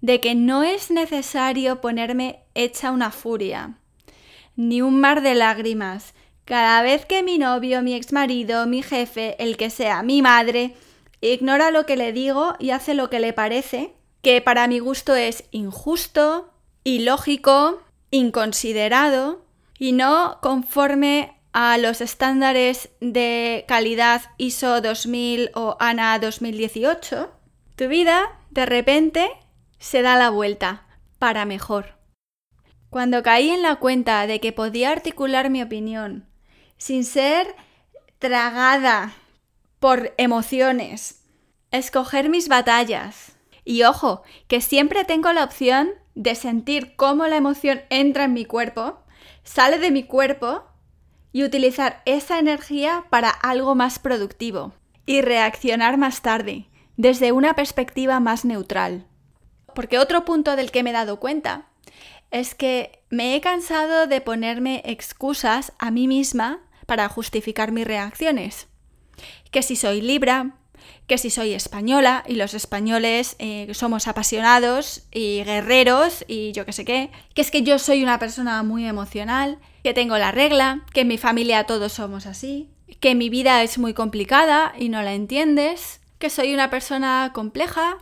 de 0.00 0.20
que 0.20 0.34
no 0.34 0.62
es 0.62 0.90
necesario 0.90 1.80
ponerme 1.80 2.40
hecha 2.54 2.90
una 2.90 3.10
furia, 3.10 3.78
ni 4.54 4.82
un 4.82 5.00
mar 5.00 5.20
de 5.20 5.34
lágrimas, 5.34 6.14
cada 6.44 6.80
vez 6.82 7.04
que 7.04 7.22
mi 7.22 7.38
novio, 7.38 7.82
mi 7.82 7.94
exmarido, 7.94 8.66
mi 8.66 8.82
jefe, 8.82 9.36
el 9.42 9.56
que 9.56 9.68
sea, 9.68 10.02
mi 10.02 10.22
madre, 10.22 10.74
ignora 11.20 11.70
lo 11.70 11.86
que 11.86 11.96
le 11.96 12.12
digo 12.12 12.54
y 12.58 12.70
hace 12.70 12.94
lo 12.94 13.10
que 13.10 13.20
le 13.20 13.32
parece, 13.32 13.94
que 14.22 14.40
para 14.40 14.68
mi 14.68 14.78
gusto 14.78 15.14
es 15.14 15.44
injusto, 15.50 16.50
ilógico, 16.84 17.80
inconsiderado 18.10 19.44
y 19.78 19.92
no 19.92 20.38
conforme 20.40 21.35
a 21.58 21.78
los 21.78 22.02
estándares 22.02 22.90
de 23.00 23.64
calidad 23.66 24.20
ISO 24.36 24.82
2000 24.82 25.52
o 25.54 25.78
ANA 25.80 26.18
2018, 26.18 27.32
tu 27.76 27.88
vida 27.88 28.38
de 28.50 28.66
repente 28.66 29.30
se 29.78 30.02
da 30.02 30.16
la 30.16 30.28
vuelta 30.28 30.86
para 31.18 31.46
mejor. 31.46 31.96
Cuando 32.90 33.22
caí 33.22 33.48
en 33.48 33.62
la 33.62 33.76
cuenta 33.76 34.26
de 34.26 34.38
que 34.38 34.52
podía 34.52 34.90
articular 34.90 35.48
mi 35.48 35.62
opinión 35.62 36.28
sin 36.76 37.06
ser 37.06 37.46
tragada 38.18 39.14
por 39.80 40.12
emociones, 40.18 41.24
escoger 41.70 42.28
mis 42.28 42.48
batallas, 42.48 43.32
y 43.64 43.84
ojo, 43.84 44.24
que 44.46 44.60
siempre 44.60 45.06
tengo 45.06 45.32
la 45.32 45.44
opción 45.44 45.88
de 46.14 46.34
sentir 46.34 46.96
cómo 46.96 47.26
la 47.26 47.38
emoción 47.38 47.80
entra 47.88 48.24
en 48.24 48.34
mi 48.34 48.44
cuerpo, 48.44 48.98
sale 49.42 49.78
de 49.78 49.90
mi 49.90 50.02
cuerpo 50.02 50.75
y 51.36 51.44
utilizar 51.44 52.00
esa 52.06 52.38
energía 52.38 53.04
para 53.10 53.28
algo 53.28 53.74
más 53.74 53.98
productivo 53.98 54.72
y 55.04 55.20
reaccionar 55.20 55.98
más 55.98 56.22
tarde, 56.22 56.64
desde 56.96 57.30
una 57.30 57.52
perspectiva 57.52 58.20
más 58.20 58.46
neutral. 58.46 59.06
Porque 59.74 59.98
otro 59.98 60.24
punto 60.24 60.56
del 60.56 60.70
que 60.70 60.82
me 60.82 60.88
he 60.88 60.92
dado 60.94 61.20
cuenta 61.20 61.66
es 62.30 62.54
que 62.54 63.02
me 63.10 63.36
he 63.36 63.42
cansado 63.42 64.06
de 64.06 64.22
ponerme 64.22 64.80
excusas 64.86 65.74
a 65.78 65.90
mí 65.90 66.08
misma 66.08 66.60
para 66.86 67.06
justificar 67.10 67.70
mis 67.70 67.86
reacciones. 67.86 68.68
Que 69.50 69.60
si 69.60 69.76
soy 69.76 70.00
Libra, 70.00 70.56
que 71.06 71.18
si 71.18 71.28
soy 71.28 71.52
española 71.52 72.24
y 72.26 72.36
los 72.36 72.54
españoles 72.54 73.36
eh, 73.40 73.68
somos 73.74 74.08
apasionados 74.08 75.02
y 75.12 75.44
guerreros 75.44 76.24
y 76.28 76.52
yo 76.52 76.64
qué 76.64 76.72
sé 76.72 76.86
qué, 76.86 77.10
que 77.34 77.42
es 77.42 77.50
que 77.50 77.62
yo 77.62 77.78
soy 77.78 78.02
una 78.02 78.18
persona 78.18 78.62
muy 78.62 78.86
emocional, 78.86 79.58
que 79.86 79.94
tengo 79.94 80.18
la 80.18 80.32
regla, 80.32 80.80
que 80.92 81.02
en 81.02 81.06
mi 81.06 81.16
familia 81.16 81.62
todos 81.62 81.92
somos 81.92 82.26
así, 82.26 82.68
que 82.98 83.14
mi 83.14 83.30
vida 83.30 83.62
es 83.62 83.78
muy 83.78 83.94
complicada 83.94 84.74
y 84.76 84.88
no 84.88 85.00
la 85.00 85.14
entiendes, 85.14 86.00
que 86.18 86.28
soy 86.28 86.52
una 86.52 86.70
persona 86.70 87.30
compleja. 87.32 87.98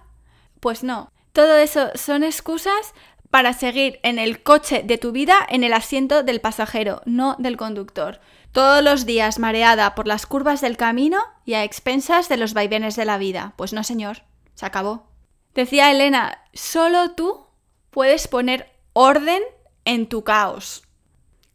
Pues 0.60 0.82
no, 0.82 1.12
todo 1.34 1.58
eso 1.58 1.90
son 1.94 2.24
excusas 2.24 2.94
para 3.28 3.52
seguir 3.52 4.00
en 4.02 4.18
el 4.18 4.42
coche 4.42 4.82
de 4.82 4.96
tu 4.96 5.12
vida 5.12 5.36
en 5.46 5.62
el 5.62 5.74
asiento 5.74 6.22
del 6.22 6.40
pasajero, 6.40 7.02
no 7.04 7.36
del 7.38 7.58
conductor. 7.58 8.18
Todos 8.52 8.82
los 8.82 9.04
días 9.04 9.38
mareada 9.38 9.94
por 9.94 10.06
las 10.06 10.24
curvas 10.24 10.62
del 10.62 10.78
camino 10.78 11.18
y 11.44 11.52
a 11.52 11.64
expensas 11.64 12.30
de 12.30 12.38
los 12.38 12.54
vaivenes 12.54 12.96
de 12.96 13.04
la 13.04 13.18
vida. 13.18 13.52
Pues 13.58 13.74
no, 13.74 13.84
señor, 13.84 14.22
se 14.54 14.64
acabó. 14.64 15.06
Decía 15.54 15.90
Elena, 15.90 16.44
solo 16.54 17.10
tú 17.10 17.44
puedes 17.90 18.26
poner 18.26 18.72
orden 18.94 19.42
en 19.84 20.08
tu 20.08 20.24
caos. 20.24 20.83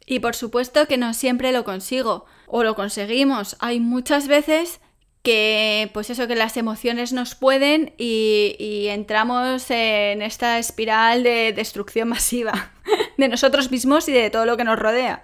Y 0.10 0.22
por 0.22 0.36
supuesto 0.36 0.88
que 0.88 0.98
no 0.98 1.14
siempre 1.14 1.52
lo 1.52 1.64
consigo 1.64 2.26
o 2.48 2.64
lo 2.64 2.74
conseguimos. 2.74 3.56
Hay 3.60 3.80
muchas 3.80 4.28
veces 4.28 4.82
que 5.22 5.92
pues 5.94 6.10
eso 6.10 6.28
que 6.28 6.36
las 6.36 6.58
emociones 6.58 7.14
nos 7.14 7.36
pueden 7.36 7.94
y, 8.00 8.88
entramos 8.90 9.70
en 9.70 10.24
esta 10.24 10.58
espiral 10.58 11.22
de 11.22 11.54
destrucción 11.54 12.10
masiva 12.10 12.72
de 13.18 13.28
nosotros 13.28 13.70
mismos 13.70 14.10
y 14.10 14.12
de 14.12 14.32
todo 14.32 14.48
lo 14.48 14.58
que 14.58 14.64
nos 14.64 14.80
rodea. 14.80 15.24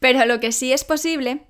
Pero 0.00 0.26
lo 0.26 0.40
que 0.40 0.50
sí 0.50 0.72
es 0.72 0.82
posible 0.82 1.42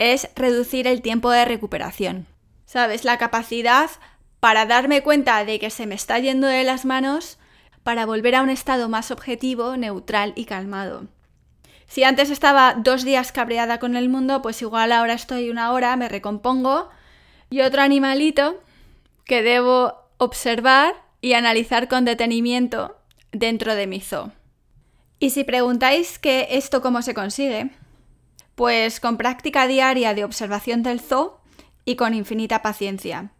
es 0.00 0.28
reducir 0.34 0.88
el 0.88 1.02
tiempo 1.02 1.30
de 1.30 1.44
recuperación. 1.44 2.26
¿Sabes? 2.64 3.04
La 3.04 3.18
capacidad 3.18 3.88
para 4.40 4.66
darme 4.66 5.04
cuenta 5.04 5.44
de 5.44 5.60
que 5.60 5.70
se 5.70 5.86
me 5.86 5.94
está 5.94 6.18
yendo 6.18 6.48
de 6.48 6.64
las 6.64 6.84
manos 6.84 7.38
para 7.84 8.04
volver 8.04 8.34
a 8.34 8.42
un 8.42 8.50
estado 8.50 8.88
más 8.88 9.12
objetivo, 9.12 9.76
neutral 9.76 10.32
y 10.34 10.46
calmado. 10.46 11.06
Si 11.86 12.04
antes 12.04 12.30
estaba 12.30 12.74
dos 12.74 13.04
días 13.04 13.32
cabreada 13.32 13.78
con 13.78 13.96
el 13.96 14.08
mundo, 14.08 14.42
pues 14.42 14.60
igual 14.62 14.92
ahora 14.92 15.14
estoy 15.14 15.50
una 15.50 15.72
hora, 15.72 15.96
me 15.96 16.08
recompongo. 16.08 16.88
Y 17.48 17.60
otro 17.60 17.82
animalito 17.82 18.60
que 19.24 19.42
debo 19.42 19.94
observar 20.18 20.94
y 21.20 21.34
analizar 21.34 21.88
con 21.88 22.04
detenimiento 22.04 22.96
dentro 23.32 23.74
de 23.74 23.86
mi 23.86 24.00
zoo. 24.00 24.32
Y 25.18 25.30
si 25.30 25.44
preguntáis 25.44 26.18
que 26.18 26.48
esto 26.50 26.82
cómo 26.82 27.02
se 27.02 27.14
consigue, 27.14 27.70
pues 28.54 29.00
con 29.00 29.16
práctica 29.16 29.66
diaria 29.66 30.14
de 30.14 30.24
observación 30.24 30.82
del 30.82 31.00
zoo 31.00 31.40
y 31.84 31.96
con 31.96 32.14
infinita 32.14 32.62
paciencia. 32.62 33.30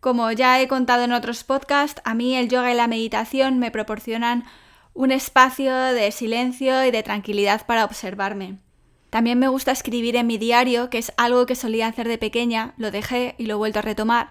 Como 0.00 0.30
ya 0.30 0.60
he 0.60 0.68
contado 0.68 1.02
en 1.02 1.12
otros 1.12 1.42
podcasts, 1.42 2.00
a 2.04 2.14
mí 2.14 2.36
el 2.36 2.48
yoga 2.48 2.72
y 2.72 2.76
la 2.76 2.86
meditación 2.86 3.58
me 3.58 3.70
proporcionan 3.70 4.44
un 4.98 5.12
espacio 5.12 5.72
de 5.76 6.10
silencio 6.10 6.84
y 6.84 6.90
de 6.90 7.04
tranquilidad 7.04 7.64
para 7.66 7.84
observarme. 7.84 8.58
También 9.10 9.38
me 9.38 9.46
gusta 9.46 9.70
escribir 9.70 10.16
en 10.16 10.26
mi 10.26 10.38
diario, 10.38 10.90
que 10.90 10.98
es 10.98 11.12
algo 11.16 11.46
que 11.46 11.54
solía 11.54 11.86
hacer 11.86 12.08
de 12.08 12.18
pequeña, 12.18 12.74
lo 12.78 12.90
dejé 12.90 13.36
y 13.38 13.46
lo 13.46 13.54
he 13.54 13.58
vuelto 13.58 13.78
a 13.78 13.82
retomar. 13.82 14.30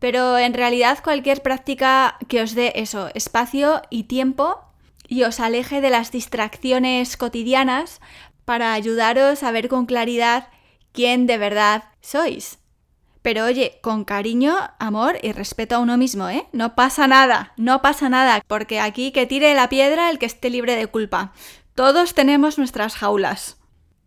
Pero 0.00 0.36
en 0.38 0.54
realidad 0.54 0.98
cualquier 1.04 1.40
práctica 1.40 2.16
que 2.26 2.42
os 2.42 2.56
dé 2.56 2.72
eso, 2.74 3.10
espacio 3.14 3.80
y 3.90 4.04
tiempo 4.04 4.58
y 5.06 5.22
os 5.22 5.38
aleje 5.38 5.80
de 5.80 5.90
las 5.90 6.10
distracciones 6.10 7.16
cotidianas 7.16 8.00
para 8.44 8.72
ayudaros 8.72 9.44
a 9.44 9.52
ver 9.52 9.68
con 9.68 9.86
claridad 9.86 10.48
quién 10.90 11.28
de 11.28 11.38
verdad 11.38 11.84
sois. 12.00 12.59
Pero 13.22 13.44
oye, 13.44 13.78
con 13.82 14.04
cariño, 14.04 14.56
amor 14.78 15.18
y 15.22 15.32
respeto 15.32 15.76
a 15.76 15.78
uno 15.80 15.96
mismo, 15.96 16.28
¿eh? 16.28 16.46
No 16.52 16.74
pasa 16.74 17.06
nada, 17.06 17.52
no 17.56 17.82
pasa 17.82 18.08
nada, 18.08 18.42
porque 18.46 18.80
aquí 18.80 19.12
que 19.12 19.26
tire 19.26 19.54
la 19.54 19.68
piedra 19.68 20.10
el 20.10 20.18
que 20.18 20.26
esté 20.26 20.48
libre 20.48 20.74
de 20.74 20.86
culpa. 20.86 21.32
Todos 21.74 22.14
tenemos 22.14 22.58
nuestras 22.58 22.96
jaulas. 22.96 23.58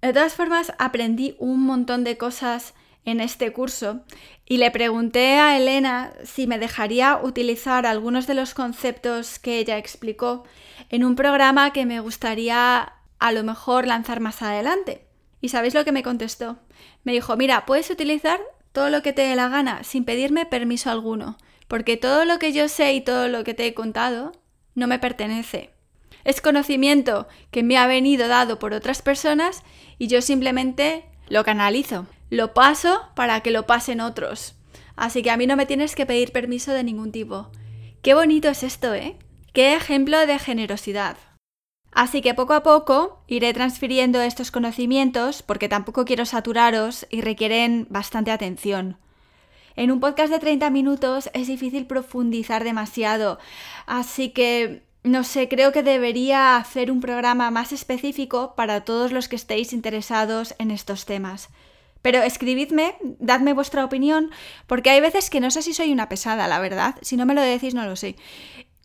De 0.01 0.13
todas 0.13 0.33
formas, 0.33 0.73
aprendí 0.79 1.35
un 1.39 1.63
montón 1.63 2.03
de 2.03 2.17
cosas 2.17 2.73
en 3.05 3.19
este 3.19 3.53
curso 3.53 4.01
y 4.45 4.57
le 4.57 4.71
pregunté 4.71 5.39
a 5.39 5.57
Elena 5.57 6.13
si 6.23 6.47
me 6.47 6.59
dejaría 6.59 7.19
utilizar 7.21 7.85
algunos 7.85 8.27
de 8.27 8.33
los 8.33 8.53
conceptos 8.53 9.39
que 9.39 9.59
ella 9.59 9.77
explicó 9.77 10.43
en 10.89 11.03
un 11.03 11.15
programa 11.15 11.71
que 11.71 11.85
me 11.85 11.99
gustaría 11.99 12.93
a 13.19 13.31
lo 13.31 13.43
mejor 13.43 13.87
lanzar 13.87 14.19
más 14.19 14.41
adelante. 14.41 15.05
¿Y 15.39 15.49
sabéis 15.49 15.73
lo 15.73 15.85
que 15.85 15.91
me 15.91 16.03
contestó? 16.03 16.57
Me 17.03 17.11
dijo, 17.11 17.35
mira, 17.37 17.65
puedes 17.65 17.89
utilizar 17.89 18.39
todo 18.73 18.89
lo 18.89 19.01
que 19.01 19.13
te 19.13 19.21
dé 19.21 19.35
la 19.37 19.47
gana 19.47 19.83
sin 19.83 20.03
pedirme 20.03 20.45
permiso 20.45 20.91
alguno, 20.91 21.37
porque 21.69 21.95
todo 21.95 22.25
lo 22.25 22.39
que 22.39 22.51
yo 22.51 22.67
sé 22.67 22.93
y 22.93 23.01
todo 23.01 23.29
lo 23.29 23.45
que 23.45 23.53
te 23.53 23.65
he 23.65 23.73
contado 23.73 24.33
no 24.75 24.87
me 24.87 24.99
pertenece. 24.99 25.69
Es 26.25 26.41
conocimiento 26.41 27.27
que 27.51 27.63
me 27.63 27.77
ha 27.77 27.87
venido 27.87 28.27
dado 28.27 28.59
por 28.59 28.73
otras 28.73 29.01
personas 29.01 29.63
y 29.97 30.07
yo 30.07 30.21
simplemente 30.21 31.05
lo 31.29 31.43
canalizo, 31.43 32.07
lo 32.29 32.53
paso 32.53 33.01
para 33.15 33.41
que 33.41 33.51
lo 33.51 33.65
pasen 33.65 34.01
otros. 34.01 34.55
Así 34.95 35.21
que 35.21 35.31
a 35.31 35.37
mí 35.37 35.47
no 35.47 35.55
me 35.55 35.65
tienes 35.65 35.95
que 35.95 36.05
pedir 36.05 36.31
permiso 36.31 36.71
de 36.73 36.83
ningún 36.83 37.11
tipo. 37.11 37.49
Qué 38.01 38.13
bonito 38.13 38.49
es 38.49 38.63
esto, 38.63 38.93
¿eh? 38.93 39.15
Qué 39.53 39.75
ejemplo 39.75 40.25
de 40.25 40.39
generosidad. 40.39 41.17
Así 41.93 42.21
que 42.21 42.33
poco 42.33 42.53
a 42.53 42.63
poco 42.63 43.19
iré 43.27 43.53
transfiriendo 43.53 44.21
estos 44.21 44.51
conocimientos 44.51 45.43
porque 45.43 45.69
tampoco 45.69 46.05
quiero 46.05 46.25
saturaros 46.25 47.05
y 47.09 47.21
requieren 47.21 47.87
bastante 47.89 48.31
atención. 48.31 48.97
En 49.75 49.91
un 49.91 49.99
podcast 49.99 50.31
de 50.31 50.39
30 50.39 50.69
minutos 50.69 51.29
es 51.33 51.47
difícil 51.47 51.87
profundizar 51.87 52.63
demasiado, 52.63 53.39
así 53.85 54.29
que 54.29 54.83
no 55.03 55.23
sé, 55.23 55.49
creo 55.49 55.71
que 55.71 55.83
debería 55.83 56.55
hacer 56.55 56.89
un 56.89 57.01
programa 57.01 57.51
más 57.51 57.73
específico 57.73 58.53
para 58.55 58.85
todos 58.85 59.11
los 59.11 59.27
que 59.27 59.35
estéis 59.35 59.73
interesados 59.73 60.55
en 60.59 60.71
estos 60.71 61.05
temas. 61.05 61.49
Pero 62.01 62.21
escribidme, 62.21 62.95
dadme 63.19 63.53
vuestra 63.53 63.83
opinión, 63.83 64.31
porque 64.67 64.89
hay 64.89 65.01
veces 65.01 65.29
que 65.29 65.39
no 65.39 65.51
sé 65.51 65.61
si 65.61 65.73
soy 65.73 65.91
una 65.91 66.09
pesada, 66.09 66.47
la 66.47 66.59
verdad. 66.59 66.95
Si 67.01 67.17
no 67.17 67.25
me 67.25 67.33
lo 67.33 67.41
decís, 67.41 67.73
no 67.73 67.85
lo 67.85 67.95
sé. 67.95 68.15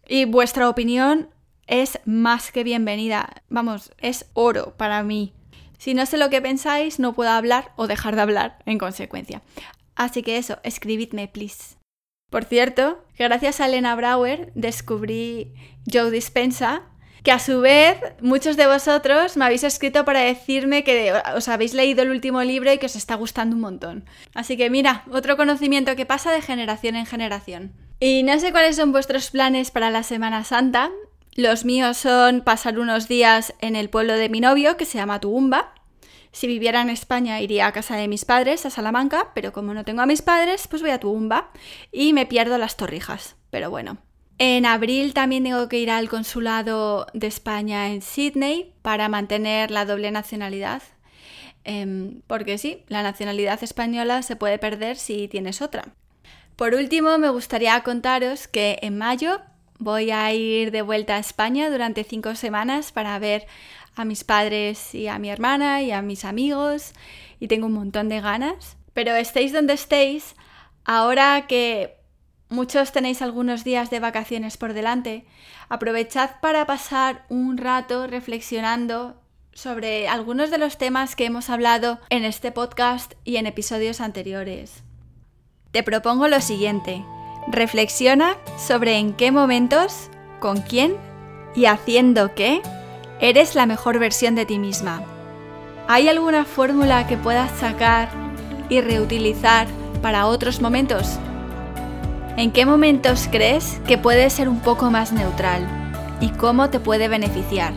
Y 0.09 0.25
vuestra 0.25 0.69
opinión 0.69 1.29
es 1.69 2.01
más 2.05 2.51
que 2.51 2.65
bienvenida. 2.65 3.43
Vamos, 3.49 3.93
es 3.99 4.27
oro 4.33 4.75
para 4.77 5.03
mí. 5.03 5.35
Si 5.79 5.95
no 5.95 6.07
sé 6.07 6.17
lo 6.17 6.31
que 6.31 6.43
pensáis, 6.43 6.99
no 6.99 7.13
puedo 7.13 7.31
hablar 7.31 7.73
o 7.77 7.87
dejar 7.87 8.17
de 8.17 8.23
hablar 8.23 8.59
en 8.67 8.79
consecuencia. 8.79 9.43
Así 9.95 10.23
que 10.23 10.39
eso, 10.39 10.59
escribidme, 10.65 11.29
please. 11.29 11.77
Por 12.31 12.45
cierto, 12.45 13.05
gracias 13.19 13.61
a 13.61 13.67
Elena 13.67 13.95
Brauer 13.95 14.53
descubrí 14.55 15.55
Joe 15.91 16.11
Dispensa, 16.11 16.83
que 17.23 17.33
a 17.33 17.39
su 17.39 17.61
vez 17.61 17.99
muchos 18.21 18.57
de 18.57 18.67
vosotros 18.67 19.37
me 19.37 19.45
habéis 19.45 19.65
escrito 19.65 20.05
para 20.05 20.21
decirme 20.21 20.85
que 20.85 21.13
os 21.35 21.49
habéis 21.49 21.75
leído 21.75 22.03
el 22.03 22.11
último 22.11 22.43
libro 22.43 22.73
y 22.73 22.79
que 22.79 22.87
os 22.87 22.97
está 22.97 23.15
gustando 23.15 23.57
un 23.57 23.63
montón. 23.63 24.05
Así 24.35 24.57
que 24.57 24.71
mira, 24.71 25.05
otro 25.11 25.37
conocimiento 25.37 25.97
que 25.97 26.07
pasa 26.07 26.33
de 26.33 26.43
generación 26.43 26.97
en 26.97 27.07
generación. 27.07 27.73
Y 28.01 28.23
no 28.23 28.39
sé 28.39 28.53
cuáles 28.53 28.77
son 28.77 28.93
vuestros 28.93 29.31
planes 29.31 29.71
para 29.71 29.91
la 29.91 30.03
Semana 30.03 30.45
Santa. 30.45 30.91
Los 31.39 31.65
míos 31.65 31.97
son 31.99 32.41
pasar 32.41 32.81
unos 32.81 33.07
días 33.07 33.55
en 33.61 33.77
el 33.77 33.91
pueblo 33.91 34.15
de 34.15 34.29
mi 34.29 34.41
novio, 34.41 34.77
que 34.77 34.85
se 34.85 34.99
llama 34.99 35.21
Tugumba. 35.21 35.73
Si 36.33 36.49
viviera 36.49 36.83
en 36.83 36.91
España 36.91 37.41
iría 37.41 37.69
a 37.69 37.73
casa 37.73 37.95
de 37.95 38.09
mis 38.09 38.25
padres, 38.25 38.67
a 38.67 38.71
Salamanca, 38.71 39.31
pero 39.37 39.53
como 39.53 39.73
no 39.73 39.85
tengo 39.85 40.03
a 40.03 40.07
mis 40.07 40.21
padres, 40.21 40.67
pues 40.67 40.83
voy 40.83 40.91
a 40.91 40.99
Tugumba 40.99 41.53
y 41.93 42.13
me 42.13 42.27
pierdo 42.27 42.59
las 42.59 42.77
torrijas. 42.77 43.37
Pero 43.51 43.71
bueno. 43.71 43.99
En 44.39 44.67
abril 44.67 45.15
también 45.15 45.45
tengo 45.45 45.69
que 45.69 45.79
ir 45.79 45.93
al 45.93 46.09
consulado 46.09 47.07
de 47.15 47.29
España 47.29 47.87
en 47.87 48.03
Sydney 48.03 48.75
para 48.83 49.09
mantener 49.09 49.71
la 49.71 49.85
doble 49.85 50.11
nacionalidad. 50.11 50.83
Em, 51.63 52.21
porque 52.27 52.59
sí, 52.59 52.83
la 52.89 53.05
nacionalidad 53.05 53.63
española 53.63 54.23
se 54.23 54.35
puede 54.35 54.59
perder 54.59 54.97
si 54.97 55.29
tienes 55.29 55.63
otra. 55.63 55.85
Por 56.57 56.75
último, 56.75 57.17
me 57.17 57.29
gustaría 57.29 57.81
contaros 57.85 58.49
que 58.49 58.81
en 58.83 58.99
mayo 58.99 59.41
voy 59.79 60.11
a 60.11 60.33
ir 60.33 60.71
de 60.71 60.83
vuelta 60.83 61.17
a 61.17 61.19
España 61.19 61.71
durante 61.71 62.05
cinco 62.05 62.35
semanas 62.35 62.93
para 62.93 63.19
ver 63.19 63.47
a 63.95 64.05
mis 64.05 64.25
padres 64.25 64.95
y 64.95 65.09
a 65.09 65.19
mi 65.19 65.31
hermana 65.31 65.83
y 65.83 65.91
a 65.91 66.03
mis 66.03 66.25
amigos 66.25 66.93
y 67.41 67.49
tengo 67.49 67.67
un 67.67 67.75
montón 67.75 68.09
de 68.09 68.21
ganas. 68.21 68.77
Pero 68.93 69.15
estéis 69.15 69.53
donde 69.53 69.75
estéis, 69.75 70.35
ahora 70.85 71.47
que 71.47 71.97
muchos 72.49 72.93
tenéis 72.93 73.23
algunos 73.23 73.65
días 73.65 73.91
de 73.91 74.01
vacaciones 74.01 74.57
por 74.57 74.73
delante, 74.73 75.25
aprovechad 75.69 76.41
para 76.41 76.67
pasar 76.67 77.25
un 77.29 77.59
rato 77.59 78.07
reflexionando 78.07 79.21
sobre 79.53 80.09
algunos 80.09 80.51
de 80.51 80.59
los 80.59 80.79
temas 80.79 81.17
que 81.17 81.27
hemos 81.27 81.51
hablado 81.51 81.99
en 82.11 82.25
este 82.25 82.53
podcast 82.53 83.15
y 83.25 83.37
en 83.37 83.47
episodios 83.47 84.01
anteriores. 84.01 84.85
Te 85.73 85.83
propongo 85.83 86.29
lo 86.29 86.41
siguiente. 86.41 87.05
Reflexiona 87.51 88.37
sobre 88.59 88.99
en 88.99 89.15
qué 89.15 89.33
momentos, 89.33 90.11
con 90.39 90.61
quién 90.61 90.97
y 91.55 91.65
haciendo 91.65 92.35
qué 92.35 92.61
eres 93.21 93.55
la 93.55 93.65
mejor 93.65 93.99
versión 93.99 94.35
de 94.35 94.45
ti 94.45 94.59
misma. 94.59 95.03
¿Hay 95.89 96.09
alguna 96.09 96.45
fórmula 96.45 97.07
que 97.07 97.17
puedas 97.17 97.51
sacar 97.59 98.11
y 98.69 98.83
reutilizar 98.83 99.67
para 100.03 100.27
otros 100.27 100.61
momentos? 100.61 101.19
¿En 102.37 102.53
qué 102.53 102.67
momentos 102.67 103.29
crees 103.33 103.81
que 103.87 103.97
puedes 103.97 104.35
ser 104.35 104.51
un 104.51 104.61
poco 104.61 104.91
más 104.91 105.13
neutral 105.13 105.67
y 106.21 106.29
cómo 106.29 106.69
te 106.69 106.81
puede 106.81 107.09
beneficiar? 107.09 107.73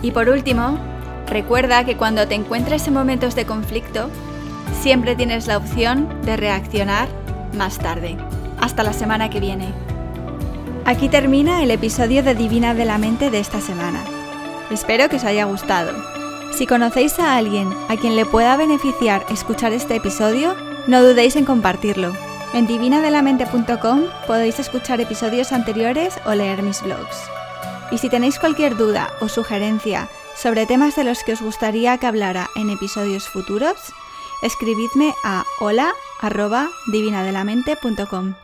Y 0.00 0.10
por 0.12 0.30
último, 0.30 0.78
recuerda 1.26 1.84
que 1.84 1.98
cuando 1.98 2.26
te 2.26 2.34
encuentres 2.34 2.88
en 2.88 2.94
momentos 2.94 3.34
de 3.34 3.44
conflicto, 3.44 4.08
siempre 4.80 5.14
tienes 5.16 5.46
la 5.46 5.58
opción 5.58 6.08
de 6.22 6.38
reaccionar 6.38 7.08
más 7.52 7.78
tarde. 7.78 8.16
Hasta 8.64 8.82
la 8.82 8.94
semana 8.94 9.28
que 9.28 9.40
viene. 9.40 9.74
Aquí 10.86 11.10
termina 11.10 11.62
el 11.62 11.70
episodio 11.70 12.22
de 12.22 12.34
Divina 12.34 12.72
de 12.72 12.86
la 12.86 12.96
Mente 12.96 13.30
de 13.30 13.38
esta 13.38 13.60
semana. 13.60 14.02
Espero 14.70 15.10
que 15.10 15.16
os 15.16 15.24
haya 15.24 15.44
gustado. 15.44 15.92
Si 16.50 16.66
conocéis 16.66 17.18
a 17.18 17.36
alguien 17.36 17.70
a 17.90 17.98
quien 17.98 18.16
le 18.16 18.24
pueda 18.24 18.56
beneficiar 18.56 19.26
escuchar 19.28 19.74
este 19.74 19.96
episodio, 19.96 20.56
no 20.86 21.02
dudéis 21.02 21.36
en 21.36 21.44
compartirlo. 21.44 22.14
En 22.54 22.66
divinadelamente.com 22.66 24.04
podéis 24.26 24.58
escuchar 24.58 24.98
episodios 24.98 25.52
anteriores 25.52 26.18
o 26.24 26.32
leer 26.32 26.62
mis 26.62 26.82
blogs. 26.82 27.18
Y 27.90 27.98
si 27.98 28.08
tenéis 28.08 28.38
cualquier 28.38 28.78
duda 28.78 29.10
o 29.20 29.28
sugerencia 29.28 30.08
sobre 30.38 30.64
temas 30.64 30.96
de 30.96 31.04
los 31.04 31.22
que 31.22 31.34
os 31.34 31.42
gustaría 31.42 31.98
que 31.98 32.06
hablara 32.06 32.48
en 32.56 32.70
episodios 32.70 33.28
futuros, 33.28 33.92
escribidme 34.42 35.12
a 35.22 35.44
hola.divinadelamente.com. 35.60 38.43